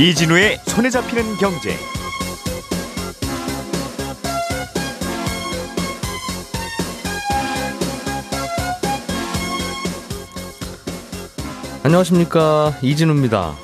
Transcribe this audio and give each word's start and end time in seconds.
이진우의 0.00 0.60
손에 0.64 0.90
잡히는 0.90 1.38
경제. 1.38 1.74
안녕하십니까 11.82 12.78
이진우입니다. 12.80 13.56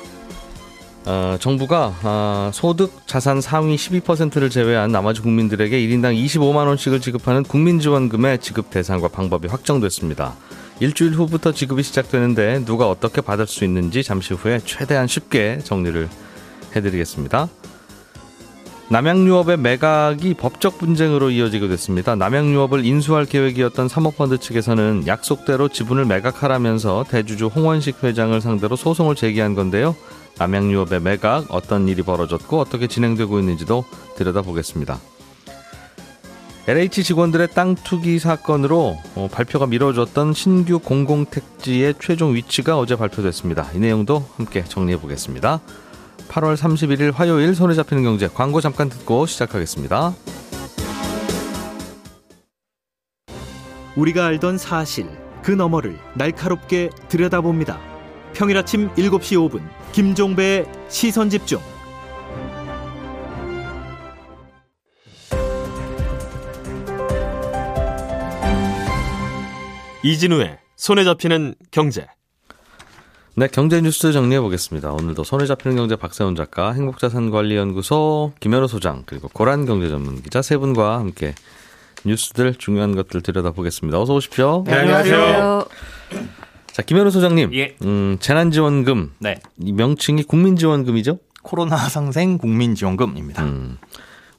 어, 1.05 1.37
정부가 1.39 1.95
어, 2.03 2.51
소득 2.53 3.07
자산 3.07 3.39
상위 3.39 3.77
12%를 3.77 4.49
제외한 4.49 4.91
나머지 4.91 5.21
국민들에게 5.21 5.79
1인당 5.79 6.21
25만 6.21 6.67
원씩을 6.67 6.99
지급하는 6.99 7.43
국민지원금의 7.43 8.39
지급 8.39 8.71
대상과 8.71 9.07
방법이 9.07 9.47
확정됐습니다. 9.47 10.35
일주일 10.81 11.13
후부터 11.13 11.53
지급이 11.53 11.83
시작되는데 11.83 12.65
누가 12.65 12.89
어떻게 12.89 13.21
받을 13.21 13.47
수 13.47 13.63
있는지 13.63 14.03
잠시 14.03 14.33
후에 14.33 14.59
최대한 14.65 15.07
쉽게 15.07 15.59
정리를 15.63 16.09
해드리겠습니다. 16.75 17.49
남양유업의 18.87 19.57
매각이 19.57 20.35
법적 20.35 20.77
분쟁으로 20.77 21.31
이어지게 21.31 21.67
됐습니다. 21.69 22.15
남양유업을 22.15 22.85
인수할 22.85 23.25
계획이었던 23.25 23.87
사모펀드 23.87 24.37
측에서는 24.37 25.07
약속대로 25.07 25.69
지분을 25.69 26.05
매각하라면서 26.05 27.05
대주주 27.09 27.47
홍원식 27.47 28.03
회장을 28.03 28.39
상대로 28.41 28.75
소송을 28.75 29.15
제기한 29.15 29.55
건데요. 29.55 29.95
남양유업의 30.37 31.01
매각 31.01 31.45
어떤 31.49 31.87
일이 31.87 32.03
벌어졌고 32.03 32.59
어떻게 32.59 32.85
진행되고 32.85 33.39
있는지도 33.39 33.85
들여다보겠습니다. 34.17 34.99
LH 36.67 37.03
직원들의 37.03 37.49
땅 37.53 37.75
투기 37.75 38.17
사건으로 38.17 38.97
어, 39.15 39.27
발표가 39.31 39.67
미뤄졌던 39.67 40.33
신규 40.33 40.79
공공택지의 40.79 41.95
최종 41.99 42.33
위치가 42.33 42.77
어제 42.77 42.95
발표됐습니다. 42.95 43.69
이 43.75 43.79
내용도 43.79 44.27
함께 44.35 44.63
정리해 44.63 44.99
보겠습니다. 44.99 45.61
8월 46.27 46.55
31일 46.55 47.13
화요일 47.13 47.55
손에 47.55 47.73
잡히는 47.73 48.03
경제 48.03 48.27
광고 48.27 48.61
잠깐 48.61 48.89
듣고 48.89 49.25
시작하겠습니다. 49.25 50.13
우리가 53.95 54.25
알던 54.25 54.57
사실 54.57 55.07
그 55.41 55.51
너머를 55.51 55.97
날카롭게 56.15 56.89
들여다봅니다. 57.07 57.79
평일 58.33 58.57
아침 58.57 58.89
7시 58.95 59.49
5분 59.49 59.61
김종배의 59.93 60.65
시선 60.89 61.29
집중. 61.29 61.59
이진우의 70.03 70.59
손에 70.75 71.03
잡히는 71.03 71.55
경제. 71.71 72.05
네, 73.37 73.49
경제 73.51 73.81
뉴스 73.81 74.13
정리해 74.13 74.39
보겠습니다. 74.39 74.93
오늘도 74.93 75.25
손에 75.25 75.45
잡히는 75.45 75.75
경제 75.75 75.97
박세훈 75.97 76.35
작가, 76.35 76.71
행복자산관리연구소 76.71 78.31
김현우 78.39 78.69
소장, 78.69 79.03
그리고 79.05 79.27
고란 79.27 79.65
경제 79.65 79.89
전문 79.89 80.21
기자 80.21 80.41
세 80.41 80.55
분과 80.55 80.99
함께 80.99 81.35
뉴스들 82.05 82.55
중요한 82.55 82.95
것들 82.95 83.19
들여다보겠습니다. 83.21 83.99
어서 83.99 84.13
오십시오. 84.13 84.63
네, 84.65 84.73
안녕하세요. 84.73 85.65
자, 86.67 86.81
김현우 86.81 87.11
소장님. 87.11 87.53
예. 87.55 87.75
음, 87.81 88.15
재난지원금. 88.21 89.15
네. 89.19 89.41
이 89.59 89.73
명칭이 89.73 90.23
국민지원금이죠? 90.23 91.19
코로나 91.43 91.75
상생 91.75 92.37
국민지원금입니다. 92.37 93.43
음. 93.43 93.77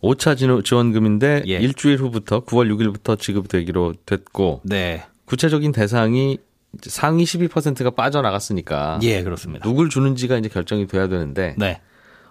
5차 0.02 0.64
지원금인데 0.64 1.42
예. 1.48 1.56
일주일 1.56 1.98
후부터 1.98 2.46
9월 2.46 2.74
6일부터 2.74 3.18
지급되기로 3.18 3.92
됐고 4.06 4.62
네. 4.64 5.04
구체적인 5.26 5.72
대상이 5.72 6.38
이제 6.78 6.90
상위 6.90 7.24
12%가 7.24 7.90
빠져나갔으니까 7.90 9.00
예, 9.02 9.22
그렇습니다. 9.22 9.66
누굴 9.66 9.90
주는지가 9.90 10.36
이제 10.38 10.48
결정이 10.48 10.86
돼야 10.86 11.08
되는데 11.08 11.54
네. 11.58 11.80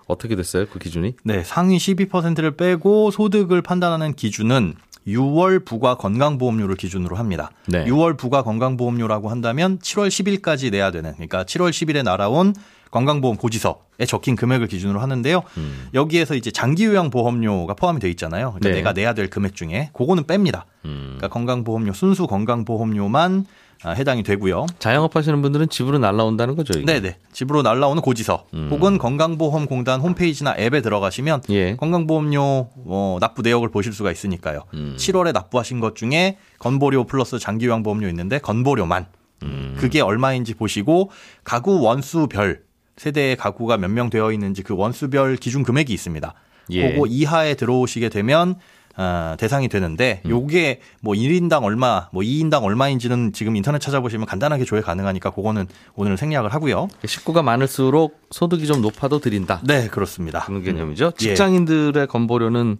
어떻게 0.07 0.35
됐어요? 0.35 0.65
그 0.67 0.79
기준이? 0.79 1.15
네, 1.23 1.43
상위 1.43 1.77
12%를 1.77 2.55
빼고 2.55 3.11
소득을 3.11 3.61
판단하는 3.61 4.13
기준은 4.13 4.75
6월 5.07 5.63
부과 5.65 5.95
건강보험료를 5.95 6.75
기준으로 6.75 7.15
합니다. 7.15 7.51
네. 7.67 7.85
6월 7.85 8.17
부과 8.17 8.43
건강보험료라고 8.43 9.29
한다면 9.29 9.77
7월 9.79 10.07
10일까지 10.07 10.71
내야 10.71 10.91
되는 10.91 11.13
그러니까 11.13 11.43
7월 11.43 11.69
10일에 11.69 12.03
날아온 12.03 12.55
건강보험 12.91 13.35
고지서에 13.37 14.05
적힌 14.07 14.35
금액을 14.35 14.67
기준으로 14.67 14.99
하는데요. 14.99 15.43
음. 15.57 15.89
여기에서 15.93 16.33
이제 16.33 16.49
장기요양 16.49 17.09
보험료가 17.09 17.73
포함이 17.73 17.99
돼 17.99 18.09
있잖아요. 18.11 18.51
그러니까 18.51 18.69
네. 18.69 18.75
내가 18.75 18.93
내야 18.93 19.13
될 19.13 19.29
금액 19.29 19.55
중에 19.55 19.89
그거는 19.93 20.23
뺍니다. 20.23 20.63
음. 20.85 21.15
그러니까 21.17 21.27
건강보험료 21.27 21.93
순수 21.93 22.25
건강보험료만 22.25 23.45
아, 23.45 23.64
해당이 23.85 24.23
되고요. 24.23 24.65
자영업 24.79 25.15
하시는 25.15 25.41
분들은 25.41 25.69
집으로 25.69 25.99
날라온다는 25.99 26.55
거죠, 26.55 26.77
이게? 26.79 26.85
네네. 26.85 27.17
집으로 27.33 27.61
날라오는 27.61 28.01
고지서 28.01 28.45
음. 28.53 28.69
혹은 28.71 28.97
건강보험공단 28.97 29.99
홈페이지나 30.01 30.55
앱에 30.57 30.81
들어가시면 30.81 31.43
예. 31.49 31.75
건강보험료 31.75 32.69
어, 32.85 33.17
납부 33.19 33.41
내역을 33.41 33.69
보실 33.69 33.93
수가 33.93 34.11
있으니까요. 34.11 34.63
음. 34.73 34.95
7월에 34.97 35.33
납부하신 35.33 35.79
것 35.79 35.95
중에 35.95 36.37
건보료 36.59 37.03
플러스 37.05 37.37
장기요양 37.39 37.83
보험료 37.83 38.07
있는데 38.09 38.39
건보료만 38.39 39.05
음. 39.43 39.75
그게 39.77 40.01
얼마인지 40.01 40.53
보시고 40.55 41.11
가구 41.43 41.81
원수별 41.81 42.61
세대의 42.97 43.35
가구가 43.35 43.77
몇 43.77 43.89
명 43.91 44.09
되어 44.09 44.31
있는지 44.31 44.63
그 44.63 44.73
원수별 44.75 45.35
기준 45.35 45.63
금액이 45.63 45.93
있습니다. 45.93 46.33
예. 46.71 46.93
그거 46.93 47.05
이하에 47.05 47.53
들어오시게 47.55 48.09
되면 48.09 48.55
어, 48.97 49.35
대상이 49.37 49.67
되는데 49.67 50.21
음. 50.25 50.29
요게 50.29 50.79
뭐 51.01 51.13
1인당 51.15 51.63
얼마, 51.63 52.07
뭐 52.11 52.23
2인당 52.23 52.63
얼마인지는 52.63 53.33
지금 53.33 53.55
인터넷 53.55 53.79
찾아보시면 53.79 54.25
간단하게 54.25 54.63
조회 54.63 54.79
가능하니까 54.81 55.31
그거는 55.31 55.67
오늘 55.95 56.15
생략을 56.17 56.53
하고요. 56.53 56.87
식구가 57.05 57.41
많을수록 57.43 58.19
소득이 58.31 58.65
좀 58.67 58.81
높아도 58.81 59.19
드린다. 59.19 59.59
네, 59.65 59.87
그렇습니다. 59.87 60.45
그런 60.45 60.63
개념이죠. 60.63 61.07
예. 61.07 61.17
직장인들의 61.17 62.07
건보료는 62.07 62.77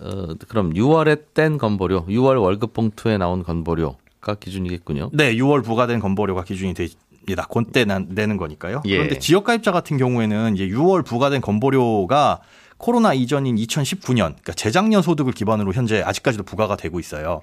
어, 0.00 0.26
그럼 0.48 0.72
6월에 0.74 1.34
뗀 1.34 1.58
건보료, 1.58 2.06
6월 2.06 2.40
월급 2.40 2.72
봉투에 2.72 3.18
나온 3.18 3.42
건보료가 3.42 4.34
기준이겠군요. 4.38 5.10
네, 5.12 5.34
6월 5.36 5.64
부과된 5.64 6.00
건보료가 6.00 6.44
기준이 6.44 6.74
됩니다. 6.74 7.46
그때 7.52 7.84
난- 7.84 8.06
내는 8.10 8.36
거니까요. 8.36 8.82
예. 8.86 8.96
그런데 8.96 9.18
지역 9.18 9.44
가입자 9.44 9.70
같은 9.70 9.96
경우에는 9.98 10.54
이제 10.56 10.66
6월 10.68 11.04
부과된 11.04 11.40
건보료가 11.40 12.40
코로나 12.82 13.14
이전인 13.14 13.54
2019년, 13.56 14.16
그러니까 14.34 14.52
재작년 14.54 15.02
소득을 15.02 15.32
기반으로 15.32 15.72
현재 15.72 16.02
아직까지도 16.02 16.42
부과가 16.42 16.76
되고 16.76 16.98
있어요. 16.98 17.42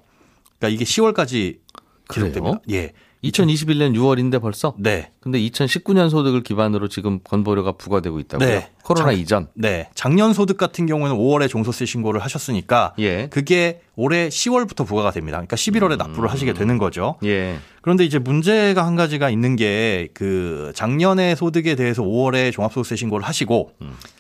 그러니까 0.60 0.76
이게 0.76 0.84
10월까지 0.84 1.60
그래요? 2.10 2.32
기록됩니다. 2.32 2.60
예. 2.72 2.92
2021년 3.24 3.94
6월인데 3.96 4.42
벌써? 4.42 4.74
네. 4.78 5.12
근데 5.22 5.40
2019년 5.40 6.10
소득을 6.10 6.42
기반으로 6.42 6.88
지금 6.90 7.20
건보료가 7.24 7.74
부과되고 7.74 8.18
있다고요? 8.20 8.48
네. 8.48 8.70
코로나 8.84 9.08
작- 9.12 9.20
이전. 9.20 9.48
네. 9.56 9.90
작년 9.94 10.34
소득 10.34 10.58
같은 10.58 10.86
경우에는 10.86 11.18
5월에 11.18 11.50
종소세 11.50 11.86
신고를 11.86 12.22
하셨으니까 12.22 12.94
예. 13.00 13.28
그게 13.28 13.82
올해 13.98 14.30
10월부터 14.30 14.86
부과가 14.88 15.12
됩니다. 15.12 15.38
그러니까 15.38 15.56
11월에 15.58 15.98
납부를 15.98 16.30
하시게 16.32 16.54
되는 16.54 16.78
거죠. 16.78 17.16
예. 17.24 17.60
그런데 17.82 18.04
이제 18.06 18.20
문제가 18.20 18.86
한 18.86 18.96
가지가 18.98 19.30
있는 19.30 19.56
게 19.56 20.10
그 20.14 20.72
작년의 20.76 21.36
소득에 21.36 21.76
대해서 21.76 22.02
5월에 22.04 22.52
종합소득세 22.54 22.96
신고를 22.96 23.26
하시고 23.26 23.72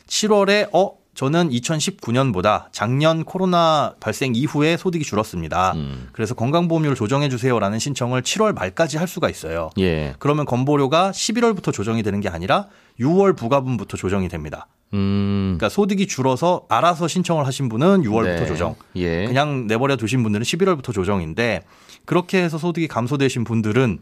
7월에 0.07 0.69
어 0.73 0.98
저는 1.19 1.49
2019년보다 1.49 2.67
작년 2.71 3.25
코로나 3.25 3.93
발생 3.99 4.35
이후에 4.35 4.77
소득이 4.77 5.03
줄었습니다. 5.03 5.73
음. 5.73 6.07
그래서 6.13 6.33
건강보험료를 6.33 6.95
조정해 6.95 7.27
주세요라는 7.27 7.77
신청을 7.77 8.21
7월 8.21 8.53
말까지 8.55 8.97
할 8.97 9.05
수가 9.05 9.29
있어요. 9.29 9.69
예. 9.79 10.15
그러면 10.19 10.45
건보료가 10.45 11.11
11월부터 11.11 11.73
조정이 11.73 12.03
되는 12.03 12.21
게 12.21 12.29
아니라 12.29 12.67
6월 13.01 13.35
부과분부터 13.35 13.97
조정이 13.97 14.29
됩니다. 14.29 14.67
음. 14.93 15.57
그러니까 15.57 15.67
소득이 15.67 16.07
줄어서 16.07 16.65
알아서 16.69 17.09
신청을 17.09 17.45
하신 17.45 17.67
분은 17.67 18.03
6월부터 18.03 18.39
네. 18.39 18.45
조정. 18.45 18.75
예. 18.95 19.25
그냥 19.27 19.67
내버려 19.67 19.97
두신 19.97 20.23
분들은 20.23 20.45
11월부터 20.45 20.93
조정인데 20.93 21.63
그렇게 22.05 22.41
해서 22.41 22.57
소득이 22.57 22.87
감소되신 22.87 23.43
분들은 23.43 23.99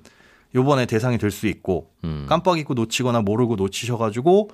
요번에 0.54 0.86
대상이 0.86 1.18
될 1.18 1.32
수 1.32 1.48
있고 1.48 1.90
음. 2.04 2.28
깜빡 2.30 2.60
잊고 2.60 2.76
놓치거나 2.76 3.22
모르고 3.22 3.56
놓치셔가지고 3.56 4.52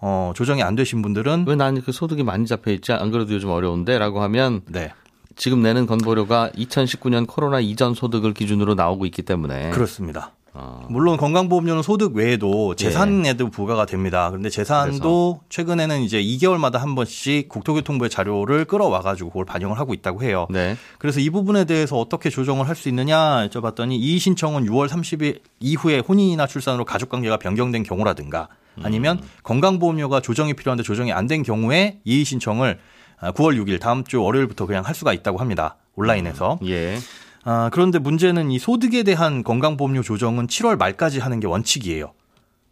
어, 0.00 0.32
조정이 0.34 0.62
안 0.62 0.74
되신 0.76 1.02
분들은 1.02 1.44
왜 1.46 1.56
나는 1.56 1.82
그 1.82 1.92
소득이 1.92 2.22
많이 2.22 2.46
잡혀 2.46 2.70
있지? 2.72 2.92
안 2.92 3.10
그래도 3.10 3.34
요즘 3.34 3.50
어려운데? 3.50 3.98
라고 3.98 4.22
하면 4.22 4.62
네 4.68 4.92
지금 5.36 5.62
내는 5.62 5.86
건보료가 5.86 6.50
2019년 6.56 7.26
코로나 7.26 7.60
이전 7.60 7.94
소득을 7.94 8.34
기준으로 8.34 8.74
나오고 8.74 9.06
있기 9.06 9.22
때문에 9.22 9.70
그렇습니다. 9.70 10.32
어, 10.52 10.84
물론 10.90 11.16
건강보험료는 11.16 11.82
소득 11.82 12.16
외에도 12.16 12.72
예. 12.72 12.84
재산에도 12.84 13.50
부과가 13.50 13.86
됩니다. 13.86 14.28
그런데 14.30 14.50
재산도 14.50 15.42
최근에는 15.48 16.00
이제 16.02 16.20
2개월마다 16.20 16.78
한 16.78 16.96
번씩 16.96 17.48
국토교통부의 17.48 18.10
자료를 18.10 18.64
끌어와가지고 18.64 19.30
그걸 19.30 19.44
반영을 19.44 19.78
하고 19.78 19.94
있다고 19.94 20.24
해요. 20.24 20.48
네. 20.50 20.76
그래서 20.98 21.20
이 21.20 21.30
부분에 21.30 21.66
대해서 21.66 21.96
어떻게 21.96 22.30
조정을 22.30 22.68
할 22.68 22.74
수 22.74 22.88
있느냐 22.88 23.46
여쭤봤더니 23.48 23.92
이 23.92 24.18
신청은 24.18 24.64
6월 24.64 24.88
30일 24.88 25.38
이후에 25.60 26.00
혼인이나 26.00 26.46
출산으로 26.48 26.84
가족관계가 26.84 27.36
변경된 27.36 27.84
경우라든가 27.84 28.48
아니면 28.82 29.20
건강보험료가 29.42 30.20
조정이 30.20 30.54
필요한데 30.54 30.82
조정이 30.82 31.12
안 31.12 31.26
된 31.26 31.42
경우에 31.42 32.00
이의 32.04 32.24
신청을 32.24 32.78
9월 33.20 33.62
6일 33.62 33.78
다음 33.80 34.02
주 34.04 34.22
월요일부터 34.22 34.66
그냥 34.66 34.84
할 34.84 34.94
수가 34.94 35.12
있다고 35.12 35.38
합니다. 35.38 35.76
온라인에서. 35.94 36.58
예. 36.66 36.98
아, 37.44 37.70
그런데 37.72 37.98
문제는 37.98 38.50
이 38.50 38.58
소득에 38.58 39.02
대한 39.02 39.42
건강보험료 39.44 40.02
조정은 40.02 40.46
7월 40.46 40.76
말까지 40.78 41.20
하는 41.20 41.38
게 41.40 41.46
원칙이에요. 41.46 42.12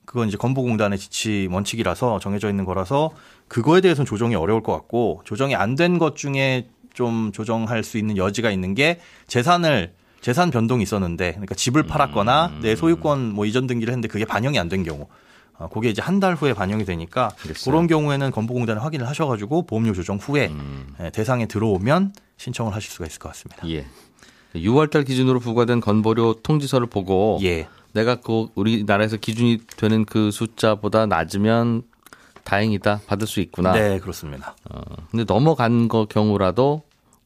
그건 0.07 0.29
이제 0.29 0.37
건보공단의 0.39 0.99
지침 0.99 1.53
원칙이라서 1.53 2.19
정해져 2.21 2.49
있는 2.49 2.65
거라서 2.65 3.11
그거에 3.49 3.81
대해서는 3.83 4.07
조정이 4.07 4.35
어려울 4.35 4.63
것 4.63 4.73
같고 4.73 5.21
조정이 5.25 5.55
안 5.55 5.75
된 5.77 5.99
것 5.99 6.17
중에 6.17 6.69
좀 6.95 7.31
조정할 7.33 7.85
수 7.85 7.99
있는 7.99 8.17
여지가 8.17 8.51
있는 8.51 8.75
게 8.75 9.01
재산을 9.27 9.93
재산 10.23 10.51
변동이 10.51 10.83
있었는데 10.83 11.33
그러니까 11.33 11.55
집을 11.55 11.85
팔았거나 11.85 12.53
내 12.63 12.75
소유권 12.75 13.35
뭐 13.35 13.45
이전 13.47 13.67
등기를 13.67 13.93
했는데 13.93 14.09
그게 14.09 14.25
반영이 14.25 14.59
안 14.59 14.69
된 14.69 14.83
경우 14.83 15.03
어, 15.03 15.07
그게 15.73 15.89
이제 15.91 16.01
한 16.03 16.21
달 16.21 16.35
후에 16.35 16.53
반영이 16.55 16.85
되니까 16.85 17.31
알겠어요. 17.43 17.65
그런 17.73 17.87
경우에는 17.87 18.31
건보공단에 18.31 18.81
확인을 18.81 19.09
하셔가지고 19.09 19.67
보험료 19.67 19.93
조정 19.93 20.17
후에 20.17 20.51
예, 21.01 21.11
대상에 21.11 21.47
들어오면 21.47 22.13
신청을 22.37 22.75
하실 22.75 22.91
수가 22.91 23.07
있을 23.07 23.19
것 23.19 23.29
같습니다. 23.31 23.69
예. 23.69 23.87
6월달 24.55 25.07
기준으로 25.07 25.41
부과된 25.41 25.81
건보료 25.81 26.35
통지서를 26.43 26.87
보고 26.87 27.39
예. 27.43 27.69
내가 27.93 28.17
그 28.17 28.49
우리나라에서 28.55 29.17
기준이 29.17 29.59
되는 29.77 30.05
그 30.05 30.31
숫자보다 30.31 31.07
낮으면 31.07 31.83
다행이다 32.45 33.01
받을 33.07 33.27
수 33.27 33.41
있구나. 33.41 33.73
네, 33.73 33.99
그렇습니다. 33.99 34.55
어, 34.71 34.81
근데 35.11 35.25
넘어간 35.25 35.89
거 35.89 36.07
경우라도 36.07 36.83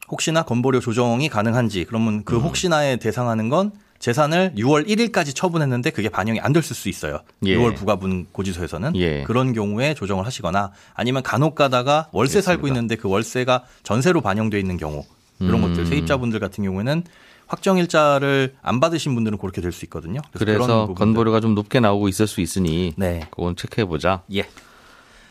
혹시나 0.09 0.43
건보료 0.43 0.79
조정이 0.79 1.29
가능한지 1.29 1.85
그러면 1.85 2.15
음. 2.15 2.23
그 2.25 2.37
혹시나에 2.39 2.97
대상하는 2.97 3.49
건 3.49 3.71
재산을 4.07 4.51
6월 4.57 4.85
1일까지 4.85 5.33
처분했는데 5.33 5.91
그게 5.91 6.09
반영이 6.09 6.41
안 6.41 6.51
됐을 6.51 6.75
수 6.75 6.89
있어요. 6.89 7.21
예. 7.45 7.55
6월 7.55 7.73
부가분 7.73 8.27
고지서에서는 8.33 8.97
예. 8.97 9.23
그런 9.23 9.53
경우에 9.53 9.93
조정을 9.93 10.25
하시거나 10.25 10.73
아니면 10.93 11.23
간혹 11.23 11.55
가다가 11.55 12.09
월세 12.11 12.41
살고 12.41 12.67
있는데 12.67 12.97
그 12.97 13.07
월세가 13.07 13.63
전세로 13.83 14.19
반영돼 14.19 14.59
있는 14.59 14.75
경우 14.75 15.05
이런 15.39 15.55
음. 15.55 15.69
것들 15.69 15.85
세입자분들 15.85 16.41
같은 16.41 16.65
경우에는 16.65 17.03
확정 17.47 17.77
일자를 17.77 18.55
안 18.61 18.81
받으신 18.81 19.15
분들은 19.15 19.37
그렇게 19.37 19.61
될 19.61 19.71
수 19.71 19.85
있거든요. 19.85 20.19
그래서 20.33 20.81
부분들. 20.87 20.95
건보료가 20.95 21.39
좀 21.39 21.55
높게 21.55 21.79
나오고 21.79 22.09
있을 22.09 22.27
수 22.27 22.41
있으니 22.41 22.93
네. 22.97 23.21
그건 23.31 23.55
체크해 23.55 23.85
보자. 23.85 24.23
예. 24.35 24.49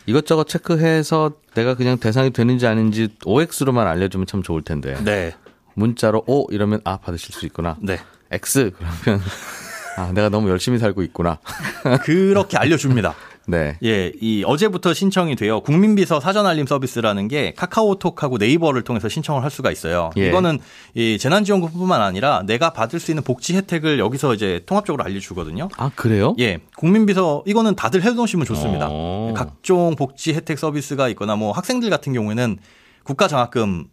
이것저것 0.07 0.47
체크해서 0.47 1.33
내가 1.53 1.75
그냥 1.75 1.99
대상이 1.99 2.31
되는지 2.31 2.65
아닌지 2.65 3.09
OX로만 3.23 3.85
알려주면 3.87 4.25
참 4.25 4.41
좋을 4.41 4.63
텐데 4.63 4.95
네. 5.03 5.33
문자로 5.75 6.23
O 6.25 6.47
이러면 6.49 6.81
아 6.85 6.97
받으실 6.97 7.35
수 7.35 7.45
있구나. 7.45 7.77
네. 7.79 7.99
X 8.33 8.71
그러면 8.77 9.21
아 9.97 10.11
내가 10.11 10.29
너무 10.29 10.49
열심히 10.49 10.79
살고 10.79 11.03
있구나. 11.03 11.37
그렇게 12.03 12.57
알려줍니다. 12.57 13.13
네. 13.45 13.77
예, 13.83 14.11
이 14.21 14.43
어제부터 14.45 14.93
신청이 14.93 15.35
돼요. 15.35 15.59
국민비서 15.61 16.19
사전 16.19 16.47
알림 16.47 16.65
서비스라는 16.65 17.27
게 17.27 17.53
카카오톡하고 17.57 18.37
네이버를 18.37 18.83
통해서 18.83 19.09
신청을 19.09 19.43
할 19.43 19.51
수가 19.51 19.69
있어요. 19.71 20.11
예. 20.17 20.29
이거는 20.29 20.59
이 20.93 21.17
재난지원금뿐만 21.17 22.01
아니라 22.01 22.43
내가 22.45 22.71
받을 22.71 22.99
수 22.99 23.11
있는 23.11 23.23
복지 23.23 23.55
혜택을 23.55 23.99
여기서 23.99 24.33
이제 24.33 24.61
통합적으로 24.65 25.03
알려주거든요. 25.03 25.67
아 25.77 25.91
그래요? 25.93 26.35
예, 26.39 26.59
국민비서 26.77 27.43
이거는 27.45 27.75
다들 27.75 28.01
해놓으시면 28.01 28.45
좋습니다. 28.45 28.87
어. 28.89 29.33
각종 29.35 29.95
복지 29.95 30.33
혜택 30.33 30.57
서비스가 30.57 31.09
있거나 31.09 31.35
뭐 31.35 31.51
학생들 31.51 31.89
같은 31.89 32.13
경우에는 32.13 32.57
국가 33.03 33.27
장학금 33.27 33.87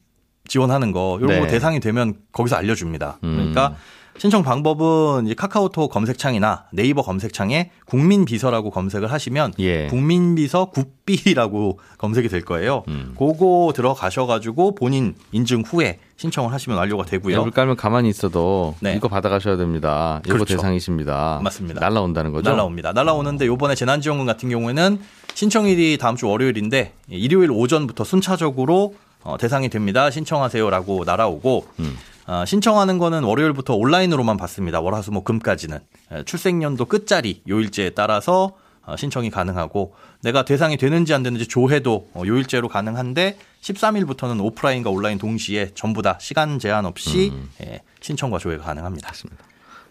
지원하는 0.47 0.93
거 0.93 1.19
이런 1.21 1.35
네. 1.35 1.41
거 1.41 1.47
대상이 1.49 1.81
되면 1.81 2.15
거기서 2.33 2.57
알려줍니다. 2.57 3.19
음. 3.25 3.37
그러니까 3.37 3.77
신청 4.21 4.43
방법은 4.43 5.29
이 5.29 5.35
카카오톡 5.35 5.91
검색창이나 5.91 6.65
네이버 6.73 7.01
검색창에 7.01 7.71
국민비서라고 7.87 8.71
검색을 8.71 9.11
하시면 9.11 9.55
예. 9.61 9.87
국민비서 9.87 10.67
굿비라고 10.67 11.81
검색이 11.97 12.29
될 12.29 12.45
거예요. 12.45 12.83
음. 12.89 13.15
그거 13.19 13.73
들어가셔가지고 13.75 14.75
본인 14.75 15.15
인증 15.33 15.63
후에 15.63 16.01
신청을 16.19 16.53
하시면 16.53 16.79
완료가 16.79 17.07
되고요. 17.07 17.41
앱을 17.41 17.51
깔면 17.51 17.77
가만히 17.77 18.11
있어도 18.11 18.75
네. 18.81 18.95
이거 18.95 19.09
받아가셔야 19.09 19.57
됩니다. 19.57 20.21
이거 20.27 20.35
그렇죠. 20.35 20.57
대상이십니다. 20.57 21.41
맞습니다. 21.43 21.81
날라온다는 21.81 22.33
거죠? 22.33 22.51
날라옵니다. 22.51 22.93
날라오는데 22.93 23.47
요번에 23.47 23.75
재난지원금 23.75 24.27
같은 24.27 24.51
경우에는 24.51 25.01
신청일이 25.33 25.97
다음 25.97 26.17
주 26.17 26.29
월요일인데 26.29 26.93
일요일 27.09 27.51
오전부터 27.51 28.05
순차적으로 28.05 28.97
어, 29.23 29.39
대상이 29.39 29.71
됩니다. 29.71 30.11
신청하세요라고 30.11 31.05
날아오고 31.05 31.67
음. 31.79 31.97
어, 32.31 32.45
신청하는 32.45 32.99
거는 32.99 33.25
월요일부터 33.25 33.75
온라인으로만 33.75 34.37
받습니다. 34.37 34.81
월화수목 34.81 35.25
금까지는 35.25 35.81
에, 36.13 36.23
출생연도 36.23 36.85
끝자리 36.85 37.43
요일제에 37.49 37.91
따라서 37.91 38.53
어, 38.87 38.95
신청이 38.97 39.31
가능하고 39.31 39.95
내가 40.23 40.45
대상이 40.45 40.77
되는지 40.77 41.13
안 41.13 41.25
되는지 41.25 41.49
조회도 41.49 42.11
어, 42.15 42.23
요일제로 42.25 42.69
가능한데 42.69 43.37
13일부터는 43.63 44.45
오프라인과 44.45 44.91
온라인 44.91 45.19
동시에 45.19 45.73
전부 45.75 46.03
다 46.03 46.19
시간 46.21 46.61
제한 46.61 46.87
없이 46.87 47.31
음. 47.33 47.51
예, 47.65 47.81
신청과 48.01 48.39
조회가 48.39 48.63
가능합니다. 48.63 49.13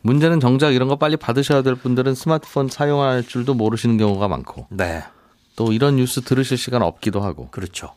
문제는 0.02 0.40
정작 0.40 0.72
이런 0.72 0.88
거 0.88 0.96
빨리 0.96 1.18
받으셔야 1.18 1.62
될 1.62 1.76
분들은 1.76 2.16
스마트폰 2.16 2.70
사용할 2.70 3.22
줄도 3.22 3.54
모르시는 3.54 3.98
경우가 3.98 4.30
많고 4.30 4.68
네, 4.70 5.04
또 5.58 5.74
이런 5.74 5.98
뉴스 5.98 6.22
들으실 6.22 6.58
시간 6.58 6.84
없기도 6.84 7.20
하고 7.20 7.50
그렇죠. 7.52 7.92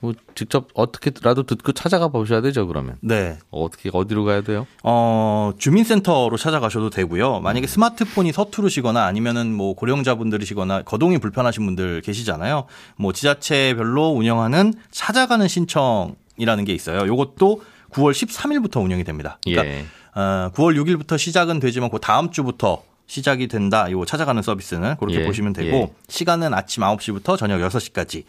뭐 0.00 0.14
직접 0.34 0.68
어떻게라도 0.74 1.42
듣고 1.42 1.72
찾아가 1.72 2.08
보셔야 2.08 2.40
되죠 2.40 2.68
그러면 2.68 2.96
네, 3.00 3.38
어떻게 3.50 3.90
어디로 3.92 4.24
가야 4.24 4.42
돼요? 4.42 4.66
어, 4.84 5.52
주민센터로 5.58 6.36
찾아가셔도 6.36 6.90
되고요. 6.90 7.40
만약에 7.40 7.66
스마트폰이 7.66 8.32
서투르시거나 8.32 9.04
아니면은 9.04 9.52
뭐 9.52 9.74
고령자분들이시거나 9.74 10.82
거동이 10.82 11.18
불편하신 11.18 11.66
분들 11.66 12.02
계시잖아요. 12.02 12.66
뭐 12.96 13.12
지자체별로 13.12 14.10
운영하는 14.10 14.72
찾아가는 14.92 15.46
신청이라는 15.48 16.64
게 16.64 16.72
있어요. 16.74 17.06
요것도 17.06 17.62
9월 17.90 18.12
13일부터 18.12 18.82
운영이 18.84 19.02
됩니다. 19.02 19.38
그러니까 19.44 19.74
예. 19.74 19.84
어, 20.14 20.52
9월 20.54 20.80
6일부터 20.80 21.18
시작은 21.18 21.58
되지만 21.58 21.90
그 21.90 21.98
다음 21.98 22.30
주부터 22.30 22.82
시작이 23.08 23.48
된다. 23.48 23.90
요 23.90 24.04
찾아가는 24.04 24.40
서비스는 24.42 24.96
그렇게 24.98 25.22
예, 25.22 25.24
보시면 25.24 25.54
되고 25.54 25.76
예. 25.76 25.90
시간은 26.08 26.52
아침 26.54 26.82
9시부터 26.82 27.38
저녁 27.38 27.58
6시까지. 27.60 28.24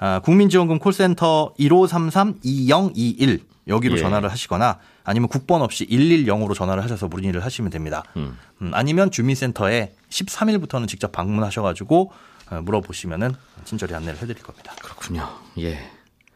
아, 0.00 0.20
국민지원금 0.20 0.78
콜센터 0.78 1.54
1533-2021 1.58 3.40
여기로 3.66 3.96
예. 3.96 4.00
전화를 4.00 4.30
하시거나 4.30 4.78
아니면 5.04 5.28
국번 5.28 5.62
없이 5.62 5.86
110으로 5.86 6.54
전화를 6.54 6.82
하셔서 6.82 7.08
문의를 7.08 7.44
하시면 7.44 7.70
됩니다. 7.70 8.04
음. 8.16 8.36
음, 8.62 8.70
아니면 8.74 9.10
주민센터에 9.10 9.92
13일부터는 10.10 10.88
직접 10.88 11.12
방문하셔가지고 11.12 12.12
어, 12.50 12.60
물어보시면은 12.62 13.34
친절히 13.64 13.94
안내를 13.94 14.20
해드릴 14.22 14.42
겁니다. 14.42 14.72
그렇군요. 14.82 15.28
예. 15.58 15.78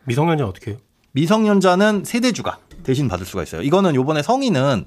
미성년자 0.04 0.46
어떻게 0.46 0.72
해요? 0.72 0.80
미성년자는 1.12 2.04
세대주가 2.04 2.58
대신 2.82 3.08
받을 3.08 3.24
수가 3.24 3.42
있어요. 3.42 3.62
이거는 3.62 3.94
요번에 3.94 4.22
성인은 4.22 4.86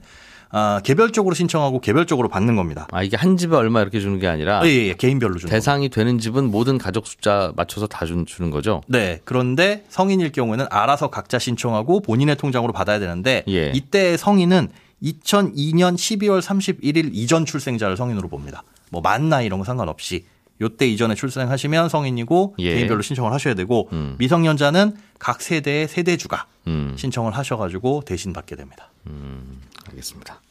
아, 0.50 0.80
개별적으로 0.84 1.36
신청하고 1.36 1.80
개별적으로 1.82 2.30
받는 2.30 2.56
겁니다. 2.56 2.88
아 2.92 3.04
이게 3.04 3.18
한 3.18 3.38
집에 3.38 3.56
얼마 3.56 3.82
이렇게 3.82 4.00
주는 4.00 4.20
게 4.20 4.28
아니라 4.28 4.62
예, 4.66 4.70
예, 4.70 4.88
예, 4.88 4.94
개인별로 4.94 5.34
주는 5.34 5.42
겁니다. 5.42 5.56
대상이 5.56 5.90
되는 5.90 6.18
집은 6.20 6.50
모든 6.52 6.78
가족 6.78 7.08
숫자 7.08 7.52
맞춰서 7.56 7.88
다 7.88 8.06
준- 8.06 8.26
주는 8.26 8.50
거죠. 8.52 8.82
네. 8.88 9.20
그런데 9.26 9.84
성인일 9.90 10.32
경우에는 10.32 10.66
알아서 10.70 11.10
각자 11.10 11.40
신청하고 11.40 12.02
본인의 12.02 12.36
통장으로 12.38 12.74
받아야 12.74 13.00
되는데 13.00 13.44
예. 13.48 13.72
이때 13.76 14.18
성인은 14.18 14.70
2002년 15.04 15.96
12월 15.96 16.42
31일 16.42 17.10
이전 17.14 17.46
출생자를 17.46 17.98
성인으로 17.98 18.28
봅니다. 18.28 18.64
뭐 18.92 19.02
만 19.02 19.30
나이 19.30 19.46
이런 19.46 19.60
거 19.60 19.66
상관없이 19.66 20.26
요때 20.62 20.88
이전에 20.88 21.16
출생하시면 21.16 21.90
성인이고 21.90 22.56
예. 22.60 22.76
개인별로 22.76 23.02
신청을 23.02 23.34
하셔야 23.34 23.56
되고 23.56 23.90
음. 23.92 24.16
미성년자는 24.20 24.96
각 25.20 25.42
세대의 25.42 25.88
세대주가 25.90 26.46
음. 26.68 26.94
신청을 26.98 27.34
하셔가지고 27.34 28.04
대신 28.06 28.32
받게 28.32 28.56
됩니다. 28.56 28.90
알겠습니다. 29.90 30.42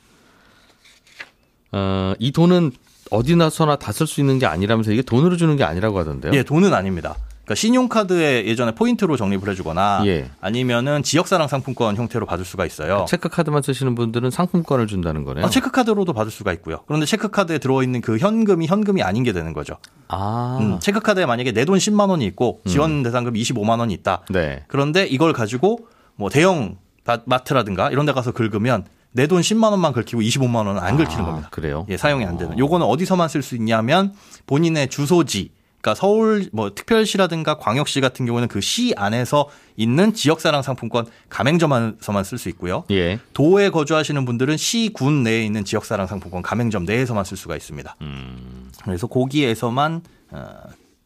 어, 1.73 2.15
이 2.19 2.33
돈은 2.33 2.73
어디나서나 3.11 3.77
다 3.77 3.93
쓸 3.93 4.07
수 4.07 4.21
있는 4.21 4.39
게 4.39 4.47
아니라면서 4.47 4.93
이게 4.93 5.03
돈으로 5.03 5.37
주는 5.37 5.57
게 5.57 5.65
아니라고 5.65 5.99
하던데요. 5.99 6.33
예, 6.35 6.43
돈은 6.43 6.73
아닙니다. 6.73 7.17
그러니까 7.45 7.57
신용카드에 7.57 8.47
예전에 8.47 8.73
포인트로 8.75 9.19
적립을 9.19 9.51
해주거나 9.51 10.03
예. 10.07 10.31
아니면은 10.41 11.03
지역사랑 11.03 11.47
상품권 11.47 11.95
형태로 11.97 12.25
받을 12.25 12.43
수가 12.47 12.65
있어요. 12.65 13.05
체크카드만 13.07 13.61
쓰시는 13.61 13.95
분들은 13.95 14.31
상품권을 14.31 14.87
준다는 14.87 15.25
거네요. 15.25 15.45
아, 15.45 15.51
체크카드로도 15.51 16.15
받을 16.15 16.33
수가 16.33 16.55
있고요. 16.55 16.79
그런데 16.87 17.05
체크카드에 17.05 17.59
들어있는 17.59 18.01
그 18.01 18.17
현금이 18.17 18.67
현금이 18.67 19.03
아닌 19.03 19.25
게 19.25 19.33
되는 19.33 19.53
거죠. 19.53 19.77
아, 20.09 20.57
음, 20.63 20.81
체크카드에 20.81 21.27
만약에 21.27 21.53
내 21.53 21.67
돈 21.67 21.77
10만 21.77 22.09
원이 22.09 22.25
있고 22.27 22.63
지원 22.67 23.03
대상금 23.03 23.35
25만 23.35 23.79
원이 23.79 23.93
있다. 23.93 24.23
네. 24.31 24.65
그런데 24.69 25.05
이걸 25.05 25.35
가지고 25.35 25.87
뭐 26.17 26.31
대형 26.31 26.79
마- 27.05 27.19
마트라든가 27.27 27.91
이런 27.91 28.07
데 28.07 28.13
가서 28.13 28.33
긁으면 28.33 28.87
내 29.13 29.27
돈 29.29 29.43
10만 29.43 29.71
원만 29.71 29.93
긁히고 29.93 30.21
25만 30.23 30.67
원은 30.67 30.79
안 30.79 30.97
긁히는 30.97 31.23
아, 31.23 31.27
겁니다. 31.27 31.49
그래요? 31.53 31.87
예, 31.89 31.97
사용이 31.97 32.25
안 32.25 32.37
되는. 32.37 32.59
요거는 32.59 32.85
어디서만 32.87 33.29
쓸 33.29 33.43
수 33.43 33.55
있냐면 33.55 34.13
본인의 34.47 34.89
주소지 34.91 35.51
그러니까 35.81 36.01
서울 36.01 36.49
뭐 36.53 36.75
특별시라든가 36.75 37.59
광역시 37.59 38.01
같은 38.01 38.25
경우는 38.27 38.49
그 38.49 38.61
시 38.61 38.93
안에서 38.97 39.49
있는 39.77 40.15
지역사랑 40.15 40.63
상품권 40.63 41.07
가맹점에서만 41.29 42.25
쓸 42.25 42.39
수 42.39 42.49
있고요. 42.49 42.85
예. 42.91 43.21
도에 43.35 43.69
거주하시는 43.71 44.25
분들은 44.25 44.57
시, 44.57 44.91
군 44.95 45.23
내에 45.23 45.45
있는 45.45 45.65
지역사랑 45.65 46.07
상품권 46.07 46.43
가맹점 46.43 46.85
내에서만 46.85 47.25
쓸 47.25 47.37
수가 47.37 47.55
있습니다. 47.55 47.97
음. 48.01 48.71
그래서 48.83 49.07
거기에서만 49.07 50.01
어, 50.31 50.47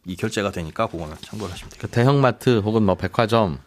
이 0.07 0.17
결제가 0.17 0.51
되니까 0.53 0.87
그거는 0.87 1.17
참고를 1.21 1.53
하시면 1.53 1.71
돼요. 1.71 1.79
그 1.83 1.89
대형마트 1.89 2.61
혹은 2.61 2.85
뭐 2.85 2.95
백화점, 2.95 3.59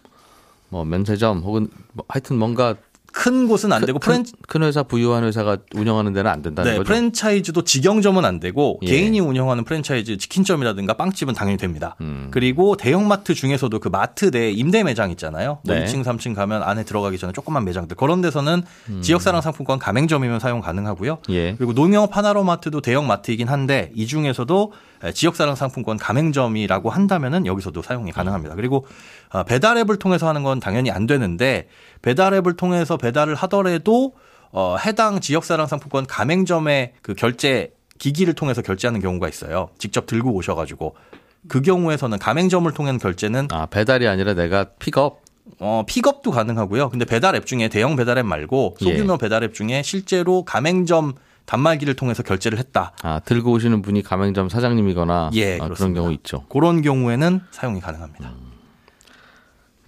뭐 0.72 0.86
면세점 0.86 1.40
혹은 1.40 1.68
뭐 1.94 2.06
하여튼 2.08 2.38
뭔가 2.38 2.76
큰 3.14 3.50
곳은 3.50 3.74
안 3.74 3.86
되고 3.86 4.00
프랜 4.00 4.24
큰, 4.24 4.32
큰 4.48 4.64
회사 4.64 4.84
부유한 4.84 5.26
회사가 5.26 5.58
운영하는 5.76 6.14
데는 6.14 6.32
안 6.32 6.42
된다는 6.42 6.72
네, 6.72 6.78
거죠. 6.78 6.88
프랜차이즈도 6.88 7.66
직영점은 7.66 8.24
안 8.24 8.40
되고 8.40 8.80
예. 8.84 8.88
개인이 8.88 9.20
운영하는 9.20 9.66
프랜차이즈 9.66 10.18
치킨점이라든가 10.18 10.94
빵집은 10.94 11.34
당연히 11.34 11.58
됩니다. 11.58 11.98
음. 12.00 12.30
그리고 12.32 12.78
대형마트 12.78 13.34
중에서도 13.34 13.78
그 13.80 13.90
마트 13.90 14.32
내 14.32 14.52
임대 14.52 14.84
매장 14.84 15.12
있잖아요. 15.12 15.60
뭐 15.66 15.76
네. 15.76 15.84
2층, 15.84 16.06
3층 16.06 16.34
가면 16.36 16.64
안에 16.64 16.86
들어가기 16.86 17.18
전에 17.18 17.34
조그만 17.34 17.66
매장들 17.66 17.98
그런 17.98 18.22
데서는 18.22 18.64
음. 18.90 19.02
지역사랑 19.02 19.42
상품권 19.42 19.78
가맹점이면 19.78 20.40
사용 20.40 20.62
가능하고요. 20.62 21.18
예. 21.32 21.56
그리고 21.56 21.74
농협 21.74 22.16
하나로마트도 22.16 22.80
대형마트이긴 22.80 23.50
한데 23.50 23.92
이 23.94 24.08
중에서도 24.08 24.72
지역사랑 25.14 25.56
상품권 25.56 25.98
가맹점이라고 25.98 26.90
한다면은 26.90 27.46
여기서도 27.46 27.82
사용이 27.82 28.12
가능합니다. 28.12 28.56
그리고 28.56 28.86
어, 29.32 29.44
배달앱을 29.44 29.98
통해서 29.98 30.28
하는 30.28 30.44
건 30.44 30.60
당연히 30.60 30.92
안 30.92 31.08
되는데 31.08 31.68
배달앱을 32.02 32.56
통해서 32.56 32.98
배달을 32.98 33.36
하더라도 33.36 34.14
어, 34.52 34.76
해당 34.86 35.20
지역사랑 35.20 35.68
상품권 35.68 36.06
가맹점의 36.06 36.94
그 37.02 37.16
결제 37.16 37.74
기기를 37.98 38.34
통해서 38.34 38.62
결제하는 38.62 39.00
경우가 39.00 39.30
있어요. 39.30 39.70
직접 39.78 40.06
들고 40.06 40.34
오셔가지고 40.34 40.96
그 41.48 41.62
경우에서는 41.62 42.20
가맹점을 42.20 42.72
통한 42.74 42.98
결제는 42.98 43.48
아 43.52 43.66
배달이 43.66 44.08
아니라 44.08 44.34
내가 44.34 44.66
픽업. 44.80 45.22
어, 45.60 45.84
픽업도 45.88 46.32
가능하고요. 46.32 46.90
근데 46.90 47.06
배달 47.06 47.36
앱 47.36 47.46
중에 47.46 47.68
대형 47.68 47.96
배달 47.96 48.18
앱 48.18 48.26
말고 48.26 48.78
소규모 48.80 49.14
예. 49.14 49.18
배달 49.18 49.44
앱 49.44 49.54
중에 49.54 49.82
실제로 49.84 50.44
가맹점 50.44 51.14
단말기를 51.52 51.96
통해서 51.96 52.24
결제를 52.24 52.58
했다. 52.60 52.94
아 53.04 53.20
들고 53.26 53.52
오시는 53.52 53.82
분이 53.82 54.04
가맹점 54.04 54.48
사장님이거나 54.48 55.32
예, 55.34 55.60
아, 55.60 55.68
그런. 55.68 55.94
경우 55.94 56.14
있죠. 56.14 56.46
그런 56.48 56.82
경우에는 56.82 57.42
사용이 57.52 57.82
가능합니다. 57.82 58.32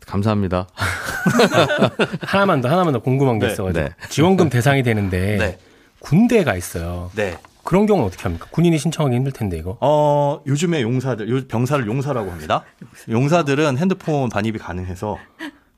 감사합니다. 0.06 0.68
하나만 2.28 2.60
더 2.60 2.68
하나만 2.70 2.92
더 2.92 3.00
궁금한 3.00 3.40
게 3.40 3.48
네, 3.48 3.54
있어가지고 3.54 3.86
네. 3.86 3.96
지원금 4.10 4.50
대상이 4.50 4.84
되는데 4.84 5.38
네. 5.40 5.58
군대가 6.00 6.58
있어요. 6.58 7.10
네. 7.16 7.38
그런 7.64 7.86
경우는 7.86 8.06
어떻게 8.08 8.24
합니까? 8.24 8.48
군인이 8.52 8.78
신청하기 8.78 9.16
힘들 9.16 9.32
텐데 9.32 9.58
이거. 9.58 9.78
어, 9.80 10.42
요즘에 10.46 10.82
용사들, 10.82 11.30
요- 11.30 11.48
병사를 11.48 11.88
용사라고 11.88 12.30
합니다. 12.30 12.66
용사들은 13.10 13.78
핸드폰 13.78 14.28
반입이 14.28 14.60
가능해서 14.60 15.18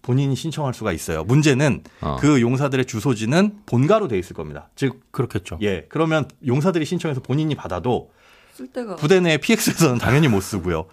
본인이 0.05 0.35
신청할 0.35 0.75
수가 0.75 0.91
있어요. 0.91 1.24
문제는 1.24 1.81
어. 2.01 2.17
그 2.19 2.39
용사들의 2.39 2.85
주소지는 2.85 3.62
본가로 3.65 4.07
돼 4.07 4.19
있을 4.19 4.35
겁니다. 4.35 4.69
즉, 4.75 5.01
그렇겠죠. 5.09 5.57
예. 5.63 5.88
그러면 5.89 6.27
용사들이 6.45 6.85
신청해서 6.85 7.21
본인이 7.21 7.55
받아도 7.55 8.12
쓸 8.53 8.71
데가 8.71 8.97
부대 8.97 9.19
내 9.19 9.39
PX에서는 9.39 9.97
당연히 9.97 10.27
못 10.27 10.41
쓰고요. 10.41 10.85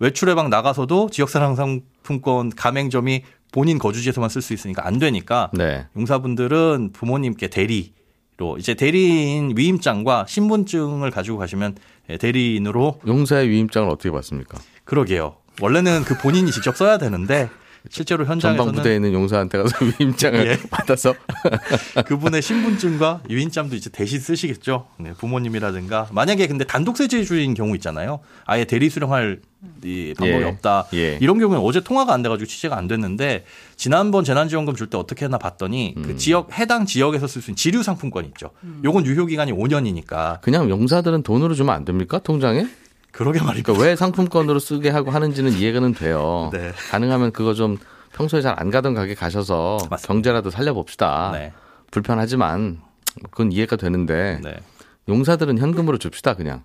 외출해 0.00 0.34
방 0.34 0.50
나가서도 0.50 1.08
지역사랑 1.08 1.56
상품권 1.56 2.50
가맹점이 2.50 3.22
본인 3.52 3.78
거주지에서만 3.78 4.28
쓸 4.28 4.42
수 4.42 4.52
있으니까 4.52 4.86
안 4.86 4.98
되니까 4.98 5.50
네. 5.54 5.86
용사분들은 5.96 6.90
부모님께 6.92 7.48
대리로 7.48 8.58
이제 8.58 8.74
대리인 8.74 9.54
위임장과 9.56 10.26
신분증을 10.28 11.10
가지고 11.10 11.38
가시면 11.38 11.76
예, 12.10 12.18
대리인으로 12.18 13.00
용사의 13.06 13.48
위임장을 13.48 13.88
어떻게 13.88 14.10
받습니까? 14.10 14.58
그러게요. 14.84 15.38
원래는 15.62 16.04
그 16.04 16.18
본인이 16.18 16.52
직접 16.52 16.76
써야 16.76 16.98
되는데 16.98 17.48
실제로 17.90 18.24
전방 18.38 18.72
부대에 18.72 18.96
있는 18.96 19.12
용사한테 19.12 19.58
가서 19.58 19.76
위임장을 20.00 20.46
예. 20.46 20.58
받아서 20.70 21.14
그분의 22.06 22.42
신분증과 22.42 23.22
유인장도 23.30 23.76
이제 23.76 23.90
대신 23.90 24.20
쓰시겠죠. 24.20 24.86
네, 24.98 25.12
부모님이라든가 25.18 26.08
만약에 26.12 26.46
근데 26.46 26.64
단독 26.64 26.96
세제주인 26.96 27.54
경우 27.54 27.74
있잖아요. 27.76 28.20
아예 28.44 28.64
대리 28.64 28.90
수령할 28.90 29.40
이 29.84 30.14
방법이 30.16 30.42
예. 30.42 30.46
없다. 30.48 30.86
예. 30.94 31.18
이런 31.20 31.38
경우는 31.38 31.60
어제 31.62 31.80
통화가 31.80 32.12
안 32.12 32.22
돼가지고 32.22 32.46
취재가 32.46 32.76
안 32.76 32.86
됐는데 32.86 33.44
지난번 33.76 34.24
재난지원금 34.24 34.74
줄 34.76 34.88
때 34.88 34.96
어떻게 34.96 35.24
했나 35.26 35.36
봤더니 35.36 35.94
음. 35.96 36.02
그 36.02 36.16
지역 36.16 36.56
해당 36.58 36.86
지역에서 36.86 37.26
쓸 37.26 37.42
수 37.42 37.50
있는 37.50 37.56
지류 37.56 37.82
상품권 37.82 38.24
있죠. 38.26 38.50
요건 38.84 39.04
유효 39.04 39.26
기간이 39.26 39.52
5년이니까 39.52 40.40
그냥 40.40 40.70
용사들은 40.70 41.22
돈으로 41.24 41.54
주면 41.54 41.74
안 41.74 41.84
됩니까? 41.84 42.18
통장에? 42.18 42.66
그러게 43.18 43.40
말입니다. 43.40 43.72
그러니까 43.72 43.84
왜 43.84 43.96
상품권으로 43.96 44.60
쓰게 44.60 44.90
하고 44.90 45.10
하는지는 45.10 45.52
이해가는 45.54 45.92
돼요. 45.94 46.50
네. 46.54 46.72
가능하면 46.90 47.32
그거 47.32 47.52
좀 47.52 47.76
평소에 48.12 48.42
잘 48.42 48.54
안 48.56 48.70
가던 48.70 48.94
가게 48.94 49.14
가셔서 49.14 49.78
맞습니다. 49.90 50.06
경제라도 50.06 50.50
살려봅시다. 50.50 51.30
네. 51.32 51.52
불편하지만 51.90 52.78
그건 53.32 53.50
이해가 53.50 53.74
되는데 53.74 54.38
네. 54.44 54.56
용사들은 55.08 55.58
현금으로 55.58 55.98
줍시다 55.98 56.34
그냥 56.34 56.62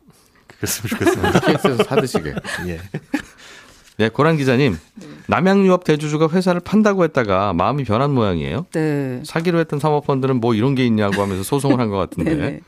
그랬으면 0.59 0.89
좋겠습니다. 0.89 1.39
PX에서 1.47 1.83
사드시게. 1.85 2.35
예. 2.67 2.79
네, 3.97 4.09
고란 4.09 4.37
기자님. 4.37 4.77
남양유업 5.27 5.83
대주주가 5.85 6.29
회사를 6.29 6.61
판다고 6.61 7.03
했다가 7.03 7.53
마음이 7.53 7.83
변한 7.83 8.11
모양이에요. 8.11 8.67
네. 8.73 9.21
사기로 9.25 9.59
했던 9.59 9.79
사모펀드는 9.79 10.35
뭐 10.39 10.53
이런 10.53 10.75
게 10.75 10.85
있냐고 10.85 11.19
하면서 11.21 11.41
소송을 11.41 11.79
한 11.79 11.89
것 11.89 11.97
같은데 11.97 12.35
네네. 12.35 12.59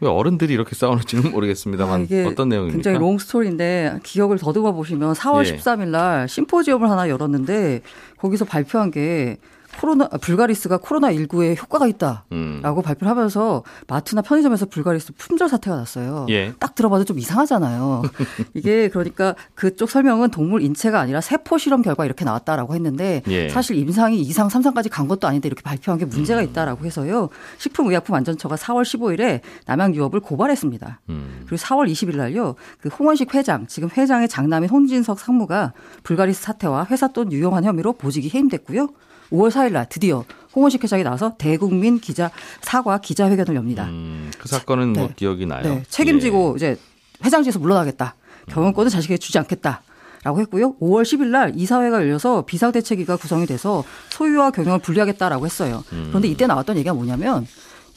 왜 0.00 0.08
어른들이 0.08 0.52
이렇게 0.52 0.74
싸우는지는 0.74 1.30
모르겠습니다만 1.32 2.00
아, 2.00 2.02
이게 2.02 2.24
어떤 2.24 2.48
내용입니까? 2.48 2.74
굉장히 2.76 2.98
long 2.98 3.18
스토리인데 3.18 4.00
기억을 4.02 4.38
더듬어 4.38 4.72
보시면 4.72 5.14
4월 5.14 5.46
예. 5.46 5.56
13일 5.56 5.88
날 5.88 6.28
심포지엄을 6.28 6.90
하나 6.90 7.08
열었는데 7.08 7.82
거기서 8.18 8.44
발표한 8.44 8.90
게 8.90 9.38
코로나 9.78 10.08
아, 10.10 10.16
불가리스가 10.16 10.78
코로나 10.78 11.12
19에 11.12 11.60
효과가 11.60 11.86
있다. 11.86 12.24
음. 12.32 12.60
라고 12.62 12.82
발표를 12.82 13.10
하면서 13.10 13.62
마트나 13.86 14.22
편의점에서 14.22 14.66
불가리스 14.66 15.12
품절 15.16 15.48
사태가 15.48 15.76
났어요. 15.76 16.26
예. 16.30 16.52
딱 16.58 16.74
들어봐도 16.74 17.04
좀 17.04 17.18
이상하잖아요. 17.18 18.02
이게 18.54 18.88
그러니까 18.88 19.34
그쪽 19.54 19.90
설명은 19.90 20.30
동물 20.30 20.62
인체가 20.62 21.00
아니라 21.00 21.20
세포 21.20 21.58
실험 21.58 21.82
결과 21.82 22.04
이렇게 22.04 22.24
나왔다라고 22.24 22.74
했는데 22.74 23.22
예. 23.28 23.48
사실 23.48 23.76
임상이 23.76 24.22
2상, 24.28 24.48
3상까지 24.50 24.90
간 24.90 25.08
것도 25.08 25.28
아닌데 25.28 25.48
이렇게 25.48 25.62
발표한 25.62 25.98
게 25.98 26.04
문제가 26.04 26.42
있다라고 26.42 26.84
해서요. 26.84 27.28
식품의약품안전처가 27.58 28.56
4월 28.56 28.82
15일에 28.82 29.40
남양유업을 29.66 30.20
고발했습니다. 30.20 31.00
음. 31.10 31.44
그리고 31.46 31.56
4월 31.56 31.90
20일 31.90 32.16
날요. 32.16 32.54
그 32.80 32.88
홍원식 32.88 33.34
회장, 33.34 33.66
지금 33.66 33.88
회장의 33.94 34.28
장남인 34.28 34.70
홍진석 34.70 35.20
상무가 35.20 35.72
불가리스 36.02 36.42
사태와 36.42 36.86
회사 36.90 37.08
돈 37.08 37.32
유용한 37.32 37.64
혐의로 37.64 37.92
보직이 37.92 38.30
해임됐고요. 38.32 38.88
5월 39.32 39.50
4일 39.50 39.72
날 39.72 39.86
드디어 39.88 40.24
홍원식 40.54 40.82
회장이 40.82 41.02
나와서 41.02 41.34
대국민 41.36 42.00
기자 42.00 42.30
사과 42.62 42.98
기자회견을 42.98 43.54
엽니다. 43.54 43.84
음, 43.84 44.30
그 44.38 44.48
사건은 44.48 44.92
뭐 44.94 45.08
네. 45.08 45.14
기억이 45.16 45.46
나요. 45.46 45.62
네, 45.62 45.82
책임지고 45.88 46.52
예. 46.52 46.56
이제 46.56 46.80
회장직에서 47.24 47.58
물러나겠다. 47.58 48.14
경영권은 48.48 48.90
자식에게 48.90 49.18
주지 49.18 49.38
않겠다. 49.38 49.82
라고 50.24 50.40
했고요. 50.40 50.74
5월 50.80 51.02
10일 51.02 51.26
날 51.26 51.52
이사회가 51.54 51.98
열려서 51.98 52.42
비상대책위가 52.46 53.16
구성이 53.16 53.46
돼서 53.46 53.84
소유와 54.10 54.50
경영을 54.50 54.80
분리하겠다라고 54.80 55.44
했어요. 55.46 55.84
음. 55.92 56.06
그런데 56.08 56.26
이때 56.26 56.48
나왔던 56.48 56.76
얘기가 56.78 56.94
뭐냐면 56.94 57.46